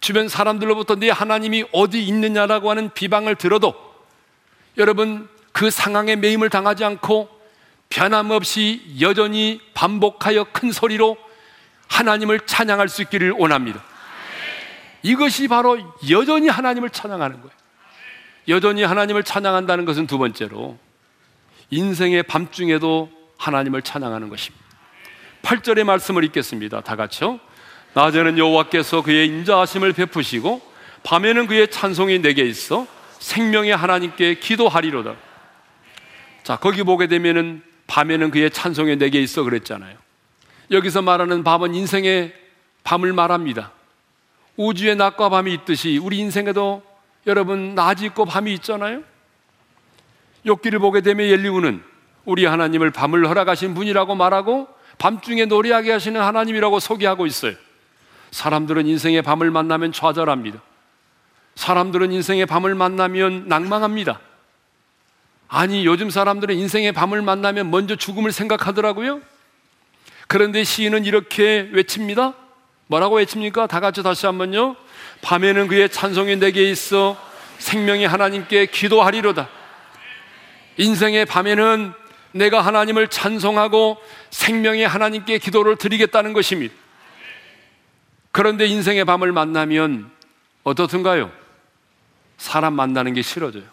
주변 0.00 0.28
사람들로부터 0.28 0.96
네 0.96 1.10
하나님이 1.10 1.64
어디 1.72 2.04
있느냐라고 2.06 2.70
하는 2.70 2.90
비방을 2.92 3.34
들어도 3.34 3.74
여러분 4.76 5.28
그 5.52 5.70
상황에 5.70 6.14
매임을 6.16 6.50
당하지 6.50 6.84
않고 6.84 7.28
변함없이 7.90 8.96
여전히 9.00 9.60
반복하여 9.74 10.44
큰 10.52 10.70
소리로 10.70 11.16
하나님을 11.88 12.40
찬양할 12.40 12.88
수 12.88 13.02
있기를 13.02 13.32
원합니다. 13.32 13.82
이것이 15.02 15.48
바로 15.48 15.78
여전히 16.10 16.48
하나님을 16.48 16.90
찬양하는 16.90 17.40
거예요. 17.40 17.58
여전히 18.48 18.82
하나님을 18.82 19.24
찬양한다는 19.24 19.84
것은 19.84 20.06
두 20.06 20.18
번째로 20.18 20.78
인생의 21.70 22.22
밤중에도 22.24 23.10
하나님을 23.38 23.82
찬양하는 23.82 24.28
것입니다. 24.28 24.66
8절의 25.42 25.84
말씀을 25.84 26.24
읽겠습니다. 26.24 26.82
다 26.82 26.96
같이요. 26.96 27.40
낮에는 27.94 28.36
여호와께서 28.36 29.02
그의 29.02 29.26
인자하심을 29.28 29.94
베푸시고 29.94 30.60
밤에는 31.04 31.46
그의 31.46 31.70
찬송이 31.70 32.18
내게 32.18 32.42
있어 32.42 32.86
생명의 33.18 33.74
하나님께 33.74 34.34
기도하리로다. 34.34 35.16
자, 36.42 36.56
거기 36.56 36.82
보게 36.82 37.06
되면은 37.06 37.62
밤에는 37.86 38.30
그의 38.30 38.50
찬송이 38.50 38.96
내게 38.96 39.20
있어 39.22 39.42
그랬잖아요. 39.42 39.96
여기서 40.70 41.02
말하는 41.02 41.44
밤은 41.44 41.74
인생의 41.74 42.34
밤을 42.84 43.12
말합니다. 43.12 43.72
우주의 44.56 44.96
낮과 44.96 45.28
밤이 45.28 45.54
있듯이 45.54 45.98
우리 45.98 46.18
인생에도 46.18 46.82
여러분 47.26 47.74
낮이 47.74 48.06
있고 48.06 48.24
밤이 48.24 48.52
있잖아요. 48.54 49.02
욥기를 50.44 50.80
보게 50.80 51.00
되면 51.00 51.26
엘리우는 51.26 51.82
우리 52.28 52.44
하나님을 52.44 52.90
밤을 52.90 53.26
허락하신 53.26 53.72
분이라고 53.72 54.14
말하고 54.14 54.68
밤중에 54.98 55.46
노래하게 55.46 55.92
하시는 55.92 56.20
하나님이라고 56.20 56.78
소개하고 56.78 57.24
있어요. 57.24 57.54
사람들은 58.32 58.86
인생의 58.86 59.22
밤을 59.22 59.50
만나면 59.50 59.92
좌절합니다. 59.92 60.60
사람들은 61.54 62.12
인생의 62.12 62.44
밤을 62.44 62.74
만나면 62.74 63.48
낭망합니다. 63.48 64.20
아니, 65.48 65.86
요즘 65.86 66.10
사람들은 66.10 66.54
인생의 66.54 66.92
밤을 66.92 67.22
만나면 67.22 67.70
먼저 67.70 67.96
죽음을 67.96 68.30
생각하더라고요. 68.30 69.22
그런데 70.26 70.64
시인은 70.64 71.06
이렇게 71.06 71.70
외칩니다. 71.72 72.34
뭐라고 72.88 73.16
외칩니까? 73.16 73.68
다 73.68 73.80
같이 73.80 74.02
다시 74.02 74.26
한번요. 74.26 74.76
밤에는 75.22 75.66
그의 75.68 75.88
찬송이 75.88 76.36
내게 76.36 76.70
있어 76.70 77.16
생명의 77.56 78.06
하나님께 78.06 78.66
기도하리로다. 78.66 79.48
인생의 80.76 81.24
밤에는 81.24 81.94
내가 82.32 82.60
하나님을 82.60 83.08
찬송하고 83.08 83.98
생명의 84.30 84.86
하나님께 84.86 85.38
기도를 85.38 85.76
드리겠다는 85.76 86.32
것입니다. 86.32 86.74
그런데 88.30 88.66
인생의 88.66 89.04
밤을 89.04 89.32
만나면 89.32 90.10
어떻든가요? 90.62 91.30
사람 92.36 92.74
만나는 92.74 93.14
게 93.14 93.22
싫어져요. 93.22 93.64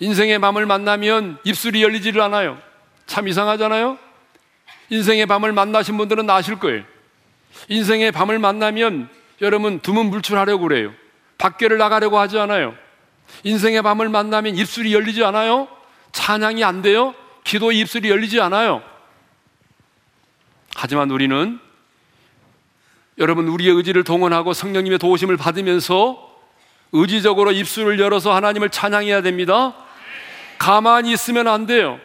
인생의 0.00 0.38
밤을 0.40 0.66
만나면 0.66 1.38
입술이 1.44 1.82
열리지를 1.82 2.20
않아요. 2.22 2.58
참 3.06 3.28
이상하잖아요? 3.28 3.98
인생의 4.90 5.26
밤을 5.26 5.52
만나신 5.52 5.96
분들은 5.96 6.28
아실 6.28 6.58
거예요. 6.58 6.84
인생의 7.68 8.12
밤을 8.12 8.38
만나면 8.38 9.08
여러분 9.40 9.80
두문 9.80 10.10
불출하려고 10.10 10.68
그래요. 10.68 10.92
밖에를 11.38 11.78
나가려고 11.78 12.18
하지 12.18 12.38
않아요. 12.38 12.74
인생의 13.44 13.82
밤을 13.82 14.08
만나면 14.08 14.56
입술이 14.56 14.94
열리지 14.94 15.24
않아요. 15.24 15.68
찬양이 16.12 16.64
안 16.64 16.82
돼요. 16.82 17.14
기도의 17.46 17.78
입술이 17.78 18.10
열리지 18.10 18.40
않아요. 18.40 18.82
하지만 20.74 21.10
우리는 21.10 21.60
여러분 23.18 23.46
우리의 23.46 23.74
의지를 23.74 24.02
동원하고 24.02 24.52
성령님의 24.52 24.98
도우심을 24.98 25.36
받으면서 25.36 26.34
의지적으로 26.90 27.52
입술을 27.52 28.00
열어서 28.00 28.34
하나님을 28.34 28.70
찬양해야 28.70 29.22
됩니다. 29.22 29.74
가만히 30.58 31.12
있으면 31.12 31.46
안 31.46 31.66
돼요. 31.66 32.00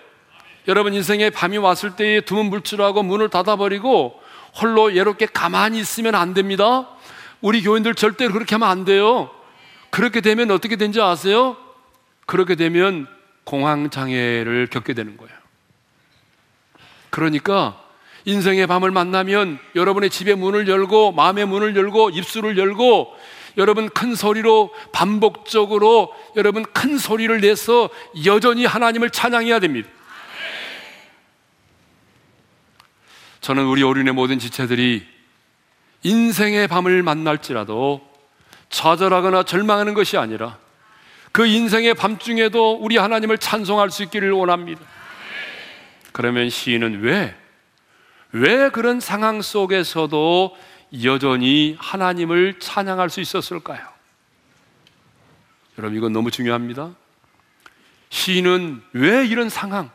여러분 0.67 0.93
인생에 0.93 1.31
밤이 1.31 1.57
왔을 1.57 1.95
때에 1.95 2.21
두문 2.21 2.51
불출하고 2.51 3.01
문을 3.01 3.29
닫아버리고 3.29 4.21
홀로 4.61 4.95
예롭게 4.95 5.25
가만히 5.25 5.79
있으면 5.79 6.13
안 6.13 6.35
됩니다. 6.35 6.87
우리 7.41 7.63
교인들 7.63 7.95
절대 7.95 8.27
그렇게 8.27 8.55
하면 8.55 8.69
안 8.69 8.85
돼요. 8.85 9.31
그렇게 9.89 10.21
되면 10.21 10.51
어떻게 10.51 10.75
된지 10.75 11.01
아세요? 11.01 11.57
그렇게 12.27 12.53
되면 12.55 13.07
공황 13.51 13.89
장애를 13.89 14.67
겪게 14.67 14.93
되는 14.93 15.17
거예요. 15.17 15.33
그러니까 17.09 17.83
인생의 18.23 18.65
밤을 18.65 18.91
만나면 18.91 19.59
여러분의 19.75 20.09
집의 20.09 20.35
문을 20.35 20.69
열고 20.69 21.11
마음의 21.11 21.47
문을 21.47 21.75
열고 21.75 22.11
입술을 22.11 22.57
열고 22.57 23.13
여러분 23.57 23.89
큰 23.89 24.15
소리로 24.15 24.73
반복적으로 24.93 26.13
여러분 26.37 26.63
큰 26.63 26.97
소리를 26.97 27.41
내서 27.41 27.89
여전히 28.25 28.65
하나님을 28.65 29.09
찬양해야 29.09 29.59
됩니다. 29.59 29.89
저는 33.41 33.65
우리 33.65 33.83
어린의 33.83 34.13
모든 34.13 34.39
지체들이 34.39 35.05
인생의 36.03 36.69
밤을 36.69 37.03
만날지라도 37.03 37.99
좌절하거나 38.69 39.43
절망하는 39.43 39.93
것이 39.93 40.15
아니라 40.15 40.60
그 41.31 41.45
인생의 41.45 41.93
밤중에도 41.93 42.73
우리 42.73 42.97
하나님을 42.97 43.37
찬송할 43.37 43.89
수 43.89 44.03
있기를 44.03 44.31
원합니다. 44.31 44.81
그러면 46.11 46.49
시인은 46.49 47.01
왜, 47.01 47.35
왜 48.33 48.69
그런 48.69 48.99
상황 48.99 49.41
속에서도 49.41 50.57
여전히 51.03 51.77
하나님을 51.79 52.59
찬양할 52.59 53.09
수 53.09 53.21
있었을까요? 53.21 53.79
여러분, 55.77 55.97
이건 55.97 56.11
너무 56.11 56.31
중요합니다. 56.31 56.91
시인은 58.09 58.83
왜 58.91 59.25
이런 59.25 59.47
상황, 59.47 59.89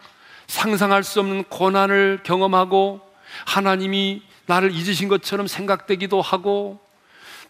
상상할 0.47 1.05
수 1.05 1.21
없는 1.21 1.45
고난을 1.45 2.21
경험하고 2.23 3.03
하나님이 3.45 4.23
나를 4.47 4.73
잊으신 4.73 5.09
것처럼 5.09 5.47
생각되기도 5.47 6.23
하고 6.23 6.81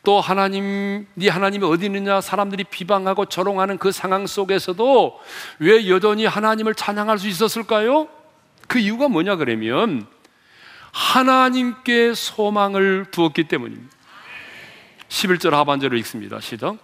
또 0.03 0.21
하나님, 0.21 1.07
네 1.15 1.29
하나님이 1.29 1.65
어디 1.67 1.87
있느냐 1.87 2.21
사람들이 2.21 2.65
비방하고 2.65 3.27
조롱하는 3.27 3.79
그 3.79 3.91
상황 3.93 4.27
속에서도 4.27 5.21
왜 5.59 5.89
여전히 5.89 6.27
하나님을 6.27 6.75
찬양할 6.75 7.19
수 7.19 7.29
있었을까요? 7.29 8.09
그 8.69 8.79
이유가 8.79 9.09
뭐냐 9.09 9.37
그러면 9.37 10.07
하나님께 10.93 12.15
소망을 12.15 13.07
두었기 13.11 13.45
때문입니다. 13.45 13.95
11절 15.09 15.51
하반절을 15.51 15.99
읽습니다. 15.99 16.41
시작. 16.41 16.77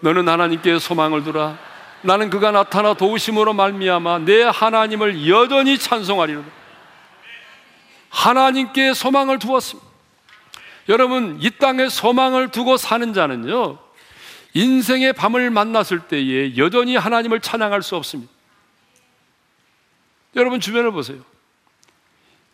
너는 0.00 0.28
하나님께 0.28 0.78
소망을 0.78 1.24
두라. 1.24 1.58
나는 2.02 2.30
그가 2.30 2.52
나타나 2.52 2.94
도우심으로 2.94 3.54
말미암아 3.54 4.20
내 4.20 4.42
하나님을 4.42 5.28
여전히 5.28 5.78
찬송하리로다. 5.78 6.48
하나님께 8.10 8.94
소망을 8.94 9.38
두었습니다. 9.38 9.87
여러분, 10.88 11.38
이 11.40 11.50
땅에 11.50 11.88
소망을 11.88 12.50
두고 12.50 12.76
사는 12.76 13.12
자는요, 13.12 13.78
인생의 14.54 15.12
밤을 15.12 15.50
만났을 15.50 16.00
때에 16.00 16.56
여전히 16.56 16.96
하나님을 16.96 17.40
찬양할 17.40 17.82
수 17.82 17.96
없습니다. 17.96 18.32
여러분 20.36 20.60
주변을 20.60 20.92
보세요. 20.92 21.18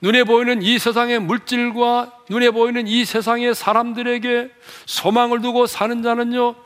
눈에 0.00 0.24
보이는 0.24 0.62
이 0.62 0.78
세상의 0.78 1.20
물질과 1.20 2.12
눈에 2.28 2.50
보이는 2.50 2.86
이 2.86 3.04
세상의 3.04 3.54
사람들에게 3.54 4.50
소망을 4.86 5.40
두고 5.40 5.66
사는 5.66 6.02
자는요, 6.02 6.56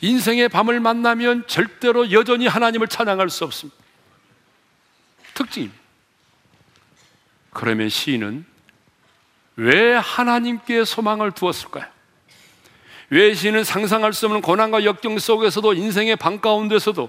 인생의 0.00 0.48
밤을 0.48 0.80
만나면 0.80 1.46
절대로 1.46 2.12
여전히 2.12 2.46
하나님을 2.46 2.88
찬양할 2.88 3.30
수 3.30 3.44
없습니다. 3.44 3.78
특징입니다. 5.32 5.80
그러면 7.50 7.88
시인은 7.88 8.44
왜 9.56 9.94
하나님께 9.94 10.84
소망을 10.84 11.30
두었을까요? 11.32 11.84
왜 13.10 13.34
시인은 13.34 13.64
상상할 13.64 14.12
수 14.12 14.26
없는 14.26 14.40
고난과 14.40 14.84
역경 14.84 15.18
속에서도 15.18 15.74
인생의 15.74 16.16
방 16.16 16.40
가운데서도 16.40 17.08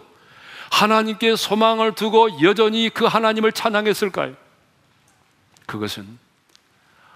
하나님께 0.71 1.35
소망을 1.35 1.93
두고 1.93 2.41
여전히 2.43 2.89
그 2.89 3.05
하나님을 3.05 3.51
찬양했을까요? 3.51 4.35
그것은 5.65 6.19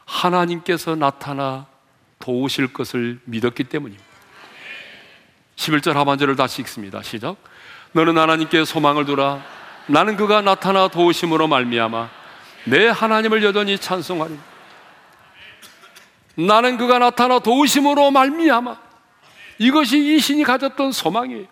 하나님께서 0.05 0.95
나타나 0.95 1.67
도우실 2.19 2.73
것을 2.73 3.19
믿었기 3.25 3.65
때문입니다. 3.65 4.03
11절 5.55 5.93
하반절을 5.93 6.35
다시 6.35 6.61
읽습니다. 6.61 7.03
시작. 7.03 7.35
너는 7.91 8.17
하나님께 8.17 8.65
소망을 8.65 9.05
두라. 9.05 9.43
나는 9.87 10.15
그가 10.15 10.41
나타나 10.41 10.87
도우심으로 10.87 11.47
말미암아 11.47 12.09
내 12.65 12.87
하나님을 12.87 13.43
여전히 13.43 13.77
찬송하리. 13.77 14.37
나는 16.47 16.77
그가 16.77 16.99
나타나 16.99 17.39
도우심으로 17.39 18.11
말미암아 18.11 18.77
이것이 19.57 20.15
이 20.15 20.19
신이 20.19 20.43
가졌던 20.43 20.91
소망이에요. 20.91 21.45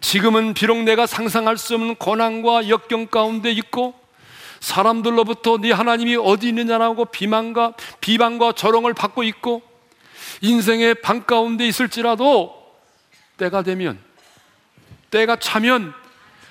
지금은 0.00 0.54
비록 0.54 0.78
내가 0.82 1.06
상상할 1.06 1.58
수 1.58 1.74
없는 1.74 1.96
고난과 1.96 2.68
역경 2.68 3.06
가운데 3.06 3.50
있고 3.52 3.94
사람들로부터 4.60 5.58
네 5.58 5.72
하나님이 5.72 6.16
어디 6.16 6.48
있느냐라고 6.48 7.06
비만과 7.06 7.74
비방과 8.00 8.52
조롱을 8.52 8.94
받고 8.94 9.24
있고 9.24 9.62
인생의 10.40 10.96
방 11.02 11.24
가운데 11.24 11.66
있을지라도 11.66 12.54
때가 13.36 13.62
되면 13.62 13.98
때가 15.10 15.36
차면 15.36 15.92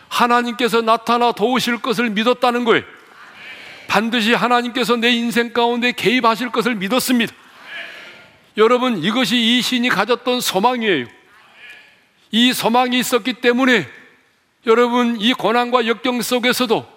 하나님께서 0.09 0.81
나타나 0.81 1.31
도우실 1.31 1.81
것을 1.81 2.11
믿었다는 2.11 2.65
거예요. 2.65 2.83
반드시 3.91 4.33
하나님께서 4.33 4.95
내 4.95 5.11
인생 5.11 5.51
가운데 5.51 5.91
개입하실 5.91 6.53
것을 6.53 6.75
믿었습니다. 6.75 7.33
여러분, 8.55 9.03
이것이 9.03 9.35
이 9.35 9.61
신이 9.61 9.89
가졌던 9.89 10.39
소망이에요. 10.39 11.07
이 12.31 12.53
소망이 12.53 12.97
있었기 12.97 13.33
때문에 13.41 13.85
여러분, 14.65 15.19
이 15.19 15.33
고난과 15.33 15.87
역경 15.87 16.21
속에서도 16.21 16.89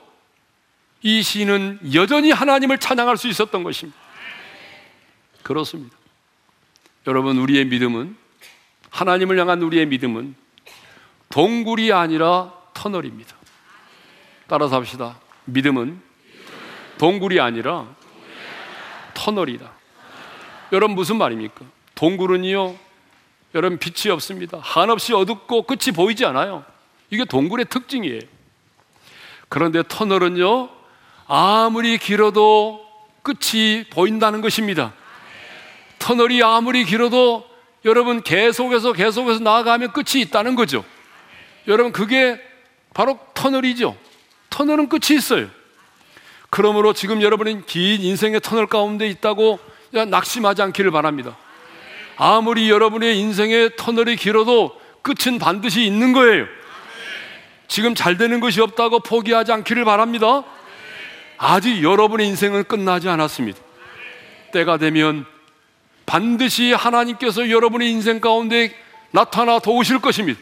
이 1.03 1.21
신은 1.21 1.81
여전히 1.95 2.31
하나님을 2.31 2.79
찬양할 2.79 3.17
수 3.17 3.27
있었던 3.27 3.65
것입니다. 3.65 3.99
그렇습니다. 5.43 5.97
여러분, 7.09 7.39
우리의 7.39 7.65
믿음은, 7.65 8.17
하나님을 8.91 9.37
향한 9.41 9.61
우리의 9.63 9.87
믿음은 9.87 10.37
동굴이 11.29 11.91
아니라 11.91 12.53
터널입니다. 12.73 13.35
따라서 14.47 14.77
합시다. 14.77 15.19
믿음은 15.47 16.04
동굴이 16.99 17.41
아니라 17.41 17.87
터널이다. 19.15 19.71
여러분 20.73 20.95
무슨 20.95 21.17
말입니까? 21.17 21.65
동굴은요, 21.95 22.77
여러분 23.55 23.79
빛이 23.79 24.13
없습니다. 24.13 24.59
한없이 24.61 25.13
어둡고 25.13 25.63
끝이 25.63 25.95
보이지 25.95 26.25
않아요. 26.25 26.65
이게 27.11 27.25
동굴의 27.25 27.67
특징이에요. 27.67 28.21
그런데 29.49 29.83
터널은요, 29.87 30.69
아무리 31.27 31.99
길어도 31.99 32.85
끝이 33.23 33.85
보인다는 33.91 34.41
것입니다. 34.41 34.93
터널이 35.99 36.43
아무리 36.43 36.85
길어도 36.85 37.49
여러분 37.85 38.23
계속해서 38.23 38.93
계속해서 38.93 39.41
나아가면 39.41 39.93
끝이 39.93 40.23
있다는 40.23 40.55
거죠. 40.55 40.85
여러분 41.67 41.93
그게 41.93 42.41
바로 42.93 43.19
터널이죠. 43.35 43.97
터널은 44.51 44.89
끝이 44.89 45.17
있어요. 45.17 45.49
그러므로 46.55 46.93
지금 46.93 47.21
여러분은 47.21 47.65
긴 47.67 48.01
인생의 48.01 48.41
터널 48.41 48.69
가운데 48.69 49.09
있다고 49.09 49.59
낙심하지 49.91 50.63
않기를 50.63 50.93
바랍니다. 50.93 51.37
아무리 52.17 52.71
여러분의 52.71 53.19
인생의 53.19 53.71
터널이 53.77 54.15
길어도 54.15 54.81
끝은 55.03 55.41
반드시 55.41 55.85
있는 55.85 56.13
거예요. 56.13 56.47
지금 57.67 57.97
잘 57.97 58.17
되는 58.17 58.39
것이 58.39 58.61
없다고 58.61 59.01
포기하지 59.01 59.51
않기를 59.51 59.85
바랍니다. 59.85 60.45
아직 61.39 61.83
여러분의 61.83 62.29
인생은 62.29 62.63
끝나지 62.65 63.09
않았습니다. 63.09 63.59
때가 64.53 64.77
되면 64.77 65.27
반드시 66.07 66.73
하나님께서 66.73 67.51
여러분의 67.51 67.91
인생 67.91 68.21
가운데 68.21 68.73
나타나 69.11 69.59
도우실 69.59 69.99
것입니다. 69.99 70.39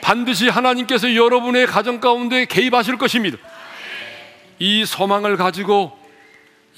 반드시 0.00 0.48
하나님께서 0.48 1.14
여러분의 1.14 1.68
가정 1.68 2.00
가운데 2.00 2.44
개입하실 2.44 2.98
것입니다. 2.98 3.38
이 4.58 4.84
소망을 4.84 5.36
가지고 5.36 5.98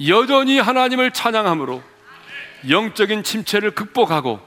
여전히 0.07 0.59
하나님을 0.59 1.11
찬양함으로 1.13 1.83
영적인 2.69 3.23
침체를 3.23 3.73
극복하고 3.73 4.41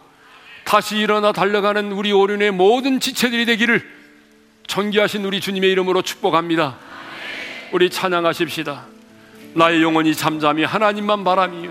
다시 0.65 0.97
일어나 0.97 1.31
달려가는 1.31 1.91
우리 1.93 2.11
오륜의 2.11 2.51
모든 2.51 2.99
지체들이 2.99 3.45
되기를 3.45 3.97
존귀하신 4.67 5.23
우리 5.23 5.39
주님의 5.39 5.71
이름으로 5.71 6.01
축복합니다. 6.01 6.77
우리 7.71 7.89
찬양하십시다. 7.89 8.85
나의 9.53 9.81
영혼이 9.81 10.13
잠잠히 10.13 10.65
하나님만 10.65 11.23
바라며 11.23 11.69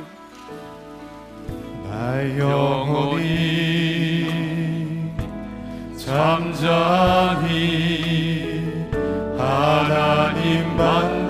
나의 1.90 2.38
영혼이 2.38 4.26
잠잠히 5.98 7.56
하나님만 9.36 11.25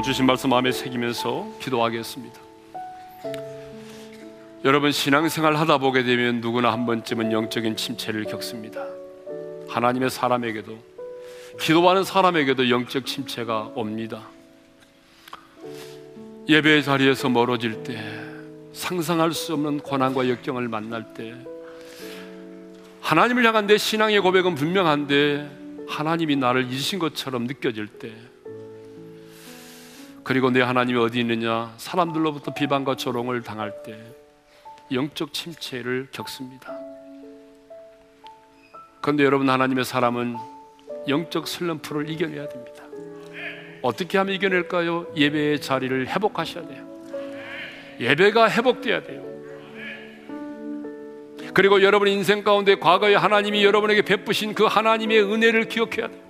감고 0.00 0.02
주신 0.02 0.26
말씀 0.26 0.50
마음에 0.50 0.72
새기면서 0.72 1.46
기도하겠습니다. 1.60 2.40
여러분 4.64 4.92
신앙생활 4.92 5.56
하다 5.56 5.78
보게 5.78 6.02
되면 6.02 6.40
누구나 6.40 6.72
한 6.72 6.86
번쯤은 6.86 7.32
영적인 7.32 7.76
침체를 7.76 8.24
겪습니다. 8.24 8.84
하나님의 9.68 10.10
사람에게도 10.10 10.78
기도하는 11.60 12.04
사람에게도 12.04 12.70
영적 12.70 13.06
침체가 13.06 13.72
옵니다. 13.74 14.26
예배 16.48 16.82
자리에서 16.82 17.28
멀어질 17.28 17.82
때 17.82 18.02
상상할 18.72 19.32
수 19.32 19.52
없는 19.54 19.80
고난과 19.80 20.28
역경을 20.28 20.68
만날 20.68 21.14
때 21.14 21.34
하나님을 23.00 23.44
향한 23.46 23.66
내 23.66 23.76
신앙의 23.76 24.20
고백은 24.20 24.54
분명한데 24.54 25.86
하나님이 25.88 26.36
나를 26.36 26.70
잊으신 26.70 26.98
것처럼 26.98 27.44
느껴질 27.44 27.86
때 27.86 28.12
그리고 30.30 30.48
내 30.48 30.60
하나님이 30.60 30.96
어디 30.96 31.18
있느냐 31.18 31.74
사람들로부터 31.76 32.54
비방과 32.54 32.94
조롱을 32.94 33.42
당할 33.42 33.82
때 33.82 33.98
영적 34.92 35.32
침체를 35.32 36.06
겪습니다. 36.12 36.72
그런데 39.00 39.24
여러분 39.24 39.50
하나님의 39.50 39.84
사람은 39.84 40.36
영적 41.08 41.48
슬럼프를 41.48 42.08
이겨내야 42.08 42.48
됩니다. 42.48 42.84
어떻게 43.82 44.18
하면 44.18 44.32
이겨낼까요? 44.36 45.08
예배의 45.16 45.60
자리를 45.60 46.06
회복하셔야 46.06 46.64
돼요. 46.64 46.86
예배가 47.98 48.50
회복돼야 48.50 49.02
돼요. 49.02 49.24
그리고 51.52 51.82
여러분 51.82 52.06
인생 52.06 52.44
가운데 52.44 52.76
과거에 52.76 53.16
하나님이 53.16 53.64
여러분에게 53.64 54.02
베푸신 54.02 54.54
그 54.54 54.62
하나님의 54.62 55.24
은혜를 55.24 55.64
기억해야 55.64 56.06
돼요. 56.06 56.20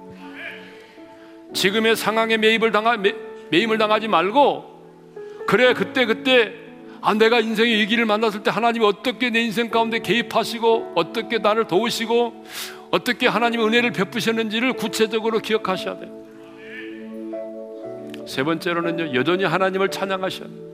지금의 1.52 1.96
상황에 1.96 2.38
매입을 2.38 2.72
당하, 2.72 2.96
매, 2.96 3.12
매임을 3.50 3.78
당하지 3.78 4.08
말고 4.08 4.70
그래 5.46 5.74
그때 5.74 6.06
그때 6.06 6.54
아 7.00 7.14
내가 7.14 7.40
인생의 7.40 7.78
위기를 7.78 8.04
만났을 8.04 8.42
때 8.42 8.50
하나님이 8.50 8.84
어떻게 8.84 9.30
내 9.30 9.40
인생 9.40 9.70
가운데 9.70 10.00
개입하시고 10.00 10.92
어떻게 10.94 11.38
나를 11.38 11.66
도우시고 11.66 12.44
어떻게 12.90 13.26
하나님의 13.26 13.66
은혜를 13.66 13.92
베푸셨는지를 13.92 14.74
구체적으로 14.74 15.38
기억하셔야 15.38 15.98
돼요. 15.98 16.20
세 18.26 18.42
번째로는요 18.44 19.14
여전히 19.14 19.44
하나님을 19.44 19.90
찬양하셔야 19.90 20.48
돼요. 20.48 20.70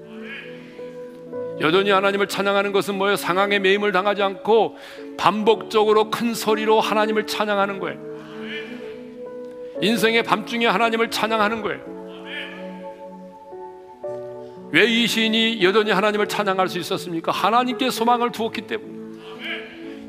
여전히 1.61 1.91
하나님을 1.91 2.29
찬양하는 2.29 2.73
것은 2.73 2.97
뭐예요? 2.97 3.17
상황에 3.17 3.59
매임을 3.59 3.93
당하지 3.93 4.23
않고 4.23 4.77
반복적으로 5.17 6.11
큰 6.11 6.35
소리로 6.35 6.81
하나님을 6.81 7.27
찬양하는 7.27 7.79
거예요. 7.79 7.99
인생의 9.81 10.23
밤중에 10.23 10.67
하나님을 10.67 11.11
찬양하는 11.11 11.63
거예요. 11.63 11.96
왜 14.73 14.87
이 14.87 15.07
시인이 15.07 15.63
여전히 15.63 15.93
하나님을 15.93 16.29
찬양할 16.29 16.69
수 16.69 16.79
있었습니까? 16.79 17.33
하나님께 17.33 17.91
소망을 17.91 18.33
두었기 18.33 18.63
때문에. 18.63 18.97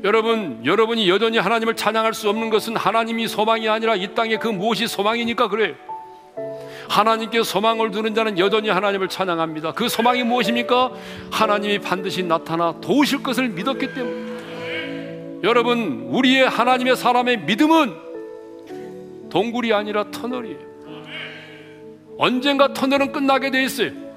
여러분, 0.04 0.60
여러분이 0.64 1.08
여전히 1.08 1.38
하나님을 1.38 1.74
찬양할 1.74 2.14
수 2.14 2.28
없는 2.28 2.50
것은 2.50 2.76
하나님이 2.76 3.26
소망이 3.28 3.68
아니라 3.68 3.96
이 3.96 4.14
땅에 4.14 4.36
그 4.36 4.48
무엇이 4.48 4.86
소망이니까 4.86 5.48
그래요. 5.48 5.74
하나님께 6.88 7.42
소망을 7.42 7.90
두는 7.90 8.14
자는 8.14 8.38
여전히 8.38 8.68
하나님을 8.70 9.08
찬양합니다. 9.08 9.72
그 9.72 9.88
소망이 9.88 10.22
무엇입니까? 10.22 10.92
하나님이 11.30 11.80
반드시 11.80 12.22
나타나 12.22 12.74
도우실 12.80 13.22
것을 13.22 13.48
믿었기 13.48 13.92
때문에. 13.94 15.40
여러분, 15.42 16.08
우리의 16.10 16.48
하나님의 16.48 16.96
사람의 16.96 17.40
믿음은 17.42 17.94
동굴이 19.30 19.72
아니라 19.72 20.10
터널이에요. 20.10 20.68
언젠가 22.18 22.72
터널은 22.72 23.12
끝나게 23.12 23.50
돼 23.50 23.62
있어요. 23.62 24.07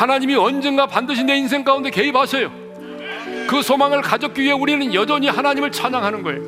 하나님이 0.00 0.34
언젠가 0.34 0.86
반드시 0.86 1.24
내 1.24 1.36
인생 1.36 1.62
가운데 1.62 1.90
개입하셔요. 1.90 2.50
그 3.46 3.60
소망을 3.60 4.00
가졌기 4.00 4.40
위해 4.40 4.52
우리는 4.52 4.94
여전히 4.94 5.28
하나님을 5.28 5.70
찬양하는 5.70 6.22
거예요. 6.22 6.42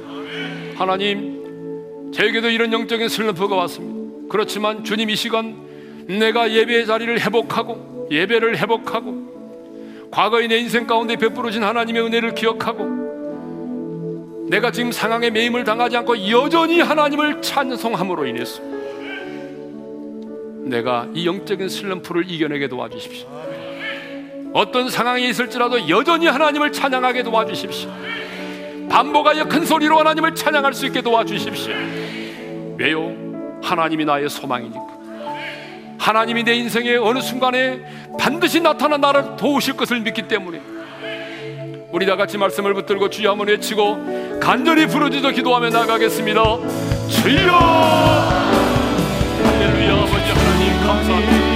하나님, 0.74 2.10
저에게도 2.14 2.48
이런 2.48 2.72
영적인 2.72 3.10
슬럼프가 3.10 3.54
왔습니다. 3.56 4.26
그렇지만 4.30 4.84
주님 4.84 5.10
이 5.10 5.16
시간 5.16 5.54
내가 6.06 6.50
예배의 6.50 6.86
자리를 6.86 7.20
회복하고 7.20 8.08
예배를 8.10 8.56
회복하고 8.56 10.08
과거의 10.10 10.48
내 10.48 10.56
인생 10.56 10.86
가운데 10.86 11.16
베풀어진 11.16 11.62
하나님의 11.62 12.04
은혜를 12.04 12.34
기억하고 12.34 14.46
내가 14.48 14.72
지금 14.72 14.92
상황에 14.92 15.28
매임을 15.28 15.64
당하지 15.64 15.98
않고 15.98 16.30
여전히 16.30 16.80
하나님을 16.80 17.42
찬송함으로 17.42 18.28
인해서 18.28 18.62
내가 20.64 21.08
이 21.14 21.26
영적인 21.26 21.68
슬럼프를 21.68 22.30
이겨내게 22.30 22.68
도와주십시오. 22.68 23.26
어떤 24.52 24.88
상황에 24.90 25.26
있을지라도 25.28 25.88
여전히 25.88 26.26
하나님을 26.26 26.72
찬양하게 26.72 27.22
도와주십시오. 27.22 27.90
반복하여 28.88 29.48
큰 29.48 29.64
소리로 29.64 29.98
하나님을 29.98 30.34
찬양할 30.34 30.74
수 30.74 30.86
있게 30.86 31.00
도와주십시오. 31.00 31.72
왜요? 32.78 33.14
하나님이 33.62 34.04
나의 34.04 34.28
소망이니까. 34.28 34.92
하나님이 35.98 36.42
내 36.42 36.54
인생의 36.54 36.98
어느 36.98 37.20
순간에 37.20 37.80
반드시 38.18 38.60
나타나 38.60 38.96
나를 38.96 39.36
도우실 39.36 39.76
것을 39.76 40.00
믿기 40.00 40.22
때문에 40.22 40.60
우리 41.92 42.06
다 42.06 42.16
같이 42.16 42.36
말씀을 42.38 42.74
붙들고 42.74 43.08
주여 43.08 43.30
한번 43.30 43.48
외치고 43.48 44.40
간절히 44.40 44.86
부르짖어 44.86 45.30
기도하며 45.30 45.70
나가겠습니다. 45.70 46.42
주여! 47.08 48.61
감사합니다. 50.82 51.51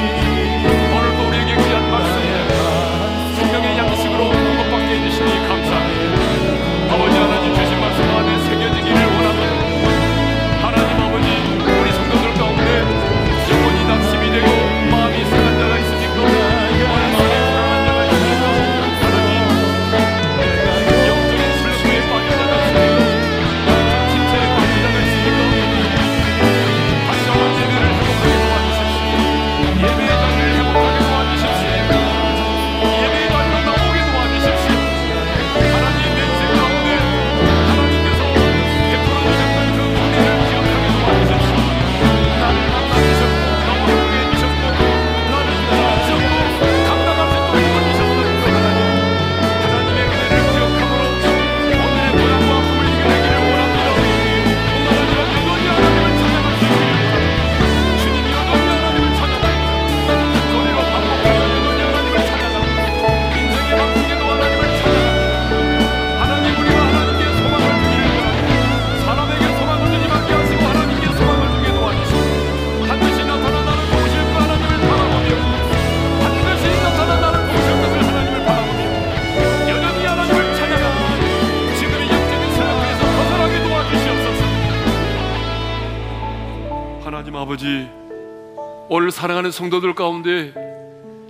오늘 89.06 89.12
사랑하는 89.12 89.52
성도들 89.52 89.94
가운데 89.94 90.52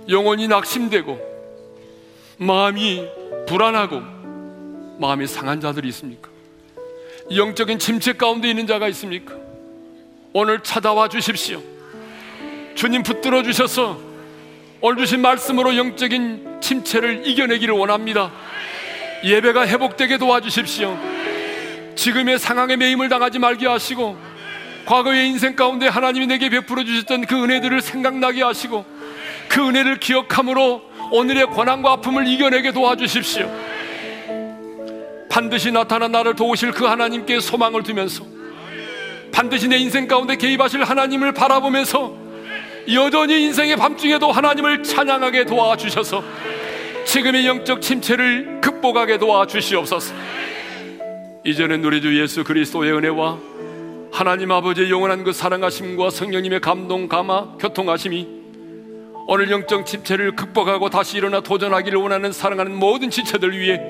영혼이 0.09 0.47
낙심되고 0.47 1.19
마음이 2.37 3.05
불안하고 3.47 4.01
마음이 4.97 5.27
상한 5.27 5.61
자들이 5.61 5.87
있습니까? 5.89 6.27
영적인 7.35 7.77
침체 7.77 8.13
가운데 8.13 8.49
있는 8.49 8.65
자가 8.65 8.87
있습니까? 8.87 9.35
오늘 10.33 10.63
찾아와 10.63 11.07
주십시오. 11.07 11.61
주님 12.73 13.03
붙들어 13.03 13.43
주셔서 13.43 13.99
오늘 14.81 14.97
주신 14.97 15.21
말씀으로 15.21 15.77
영적인 15.77 16.57
침체를 16.59 17.27
이겨내기를 17.27 17.75
원합니다. 17.75 18.31
예배가 19.23 19.67
회복되게 19.67 20.17
도와주십시오. 20.17 20.97
지금의 21.95 22.39
상황에 22.39 22.75
매임을 22.75 23.07
당하지 23.07 23.37
말게 23.37 23.67
하시고 23.67 24.17
과거의 24.87 25.27
인생 25.27 25.53
가운데 25.53 25.87
하나님이 25.87 26.27
내게 26.27 26.49
베풀어 26.49 26.85
주셨던 26.85 27.25
그 27.25 27.43
은혜들을 27.43 27.81
생각나게 27.81 28.41
하시고 28.41 28.85
그 29.49 29.67
은혜를 29.67 29.99
기억함으로 29.99 30.81
오늘의 31.11 31.47
고난과 31.47 31.91
아픔을 31.91 32.25
이겨내게 32.25 32.71
도와주십시오. 32.71 33.51
반드시 35.29 35.71
나타나 35.71 36.07
나를 36.07 36.35
도우실 36.35 36.71
그 36.71 36.85
하나님께 36.85 37.41
소망을 37.41 37.83
두면서 37.83 38.25
반드시 39.33 39.67
내 39.67 39.77
인생 39.77 40.07
가운데 40.07 40.37
개입하실 40.37 40.85
하나님을 40.85 41.33
바라보면서 41.33 42.15
여전히 42.93 43.43
인생의 43.43 43.75
밤중에도 43.75 44.31
하나님을 44.31 44.83
찬양하게 44.83 45.45
도와주셔서 45.45 46.23
지금의 47.05 47.45
영적 47.45 47.81
침체를 47.81 48.61
극복하게 48.61 49.17
도와주시옵소서. 49.17 50.15
이전에 51.43 51.75
우리 51.75 52.01
주 52.01 52.17
예수 52.19 52.45
그리스도의 52.45 52.93
은혜와 52.93 53.56
하나님 54.11 54.51
아버지의 54.51 54.89
영원한 54.89 55.23
그 55.23 55.31
사랑하심과 55.31 56.09
성령님의 56.09 56.59
감동, 56.61 57.07
감화, 57.07 57.55
교통하심이 57.59 58.27
오늘 59.27 59.51
영적 59.51 59.85
침체를 59.85 60.35
극복하고 60.35 60.89
다시 60.89 61.17
일어나 61.17 61.41
도전하기를 61.41 61.99
원하는 61.99 62.31
사랑하는 62.31 62.73
모든 62.73 63.09
지체들 63.09 63.57
위해 63.59 63.81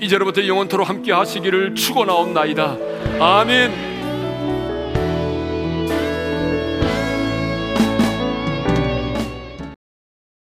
이제로부터 0.00 0.46
영원토록 0.46 0.88
함께 0.88 1.12
하시기를 1.12 1.74
축원하옵나이다. 1.74 2.76
아멘. 3.18 3.93